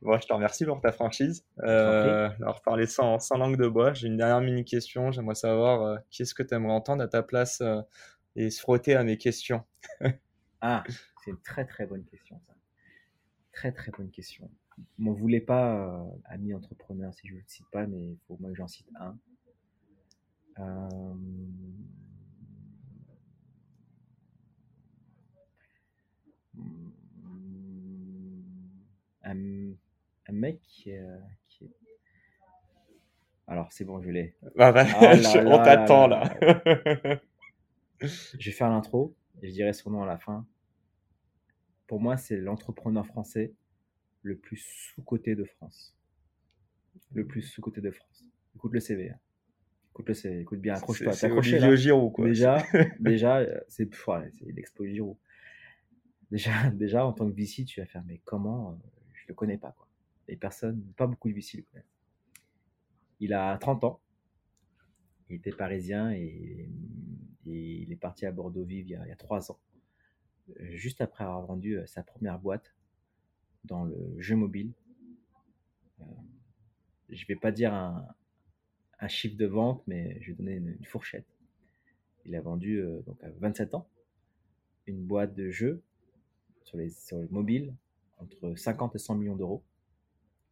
[0.00, 1.44] Bon, je te remercie pour ta franchise.
[1.62, 5.12] Euh, alors, parler sans, sans, langue de bois, j'ai une dernière mini question.
[5.12, 7.82] J'aimerais savoir euh, qui est-ce que tu aimerais entendre à ta place euh,
[8.34, 9.62] et se frotter à mes questions?
[10.62, 10.84] ah,
[11.22, 12.54] c'est une très très bonne question, ça.
[13.52, 14.50] Très très bonne question.
[14.96, 18.50] M'en voulez pas, ami entrepreneur, si je ne le cite pas, mais il faut moi
[18.50, 19.18] que j'en cite un.
[29.26, 29.72] Euh,
[30.26, 31.02] un, mec qui, est...
[33.46, 34.36] Alors, c'est bon, je l'ai.
[34.56, 35.14] Bah, bah, ah
[35.46, 36.22] on t'attend là.
[38.00, 40.46] je vais faire l'intro et je dirai son nom à la fin.
[41.86, 43.52] Pour moi, c'est l'entrepreneur français
[44.22, 45.94] le plus sous-coté de France.
[47.12, 48.24] Le plus sous-coté de France.
[48.54, 49.10] Écoute le CV.
[49.10, 49.18] Hein.
[49.90, 50.40] Écoute le CV.
[50.40, 51.12] Écoute bien, accroche-toi.
[51.12, 52.26] C'est Olivier Giroud, quoi.
[52.26, 52.64] Déjà,
[53.00, 53.88] déjà c'est
[54.46, 55.16] l'expo Giroud.
[56.30, 58.74] Déjà, déjà, en tant que VC, tu vas faire, mais comment euh,
[59.24, 59.88] Je le connais pas, quoi.
[60.28, 61.88] Et personne, pas beaucoup de VC le connaissent.
[63.20, 64.00] Il a 30 ans.
[65.30, 66.68] Il était parisien et,
[67.46, 69.58] il est parti à Bordeaux vivre il y a, 3 ans.
[70.60, 72.74] Euh, juste après avoir vendu euh, sa première boîte
[73.64, 74.72] dans le jeu mobile.
[76.00, 76.04] Euh,
[77.08, 78.06] je vais pas dire un,
[79.08, 81.26] chiffre de vente, mais je vais donner une, fourchette.
[82.24, 83.86] Il a vendu euh, donc à 27 ans
[84.86, 85.82] une boîte de jeux
[86.64, 87.74] sur les, sur les mobiles
[88.18, 89.62] entre 50 et 100 millions d'euros.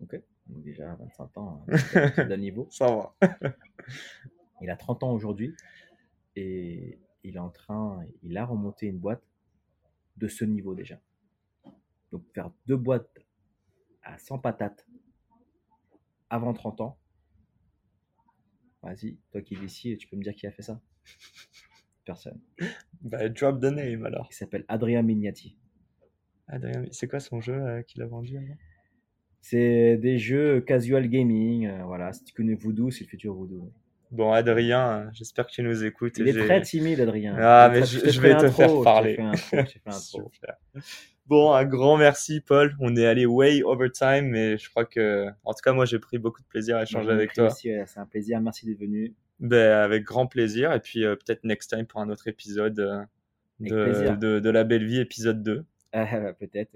[0.01, 1.77] Ok, donc déjà 25 ans, hein,
[2.29, 2.69] d'un niveau.
[2.71, 3.39] Ça va.
[4.61, 5.55] il a 30 ans aujourd'hui
[6.37, 9.23] et il est en train, il a remonté une boîte
[10.17, 11.01] de ce niveau déjà.
[12.11, 13.19] Donc faire deux boîtes
[14.03, 14.87] à 100 patates
[16.29, 16.99] avant 30 ans,
[18.83, 20.81] vas-y, toi qui es ici, tu peux me dire qui a fait ça?
[22.05, 22.41] Personne.
[23.01, 24.29] Bah, drop the name alors.
[24.31, 25.57] Il s'appelle Adrien Mignati.
[26.49, 28.57] Adrien, c'est quoi son jeu euh, qu'il a vendu avant?
[29.41, 31.67] C'est des jeux casual gaming.
[31.67, 33.73] Euh, voilà, si tu connais Voodoo, c'est le futur Voodoo.
[34.13, 36.19] Bon, Adrien, j'espère que tu nous écoutes.
[36.19, 37.35] Il est très timide, Adrien.
[37.41, 39.17] Ah, mais je, vais te faire parler.
[41.27, 42.77] bon, un grand merci, Paul.
[42.79, 45.99] On est allé way over time, mais je crois que, en tout cas, moi, j'ai
[45.99, 47.49] pris beaucoup de plaisir à échanger avec toi.
[47.49, 48.39] C'est un plaisir.
[48.43, 49.15] Merci d'être venu.
[49.41, 50.73] Ben, avec grand plaisir.
[50.73, 53.01] Et puis, euh, peut-être next time pour un autre épisode de,
[53.61, 55.65] de, de, La Belle Vie, épisode 2.
[55.95, 56.73] Euh, peut-être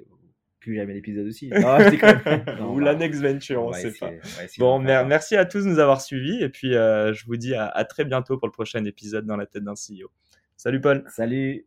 [0.60, 1.50] plus jamais d'épisode aussi.
[2.70, 4.10] Ou la next venture, on, sait pas.
[4.58, 7.84] bon, merci à tous de nous avoir suivis et puis euh, je vous dis à,
[7.84, 10.10] très bientôt pour le prochain épisode dans la tête d'un CEO.
[10.56, 11.04] Salut Paul.
[11.08, 11.66] Salut.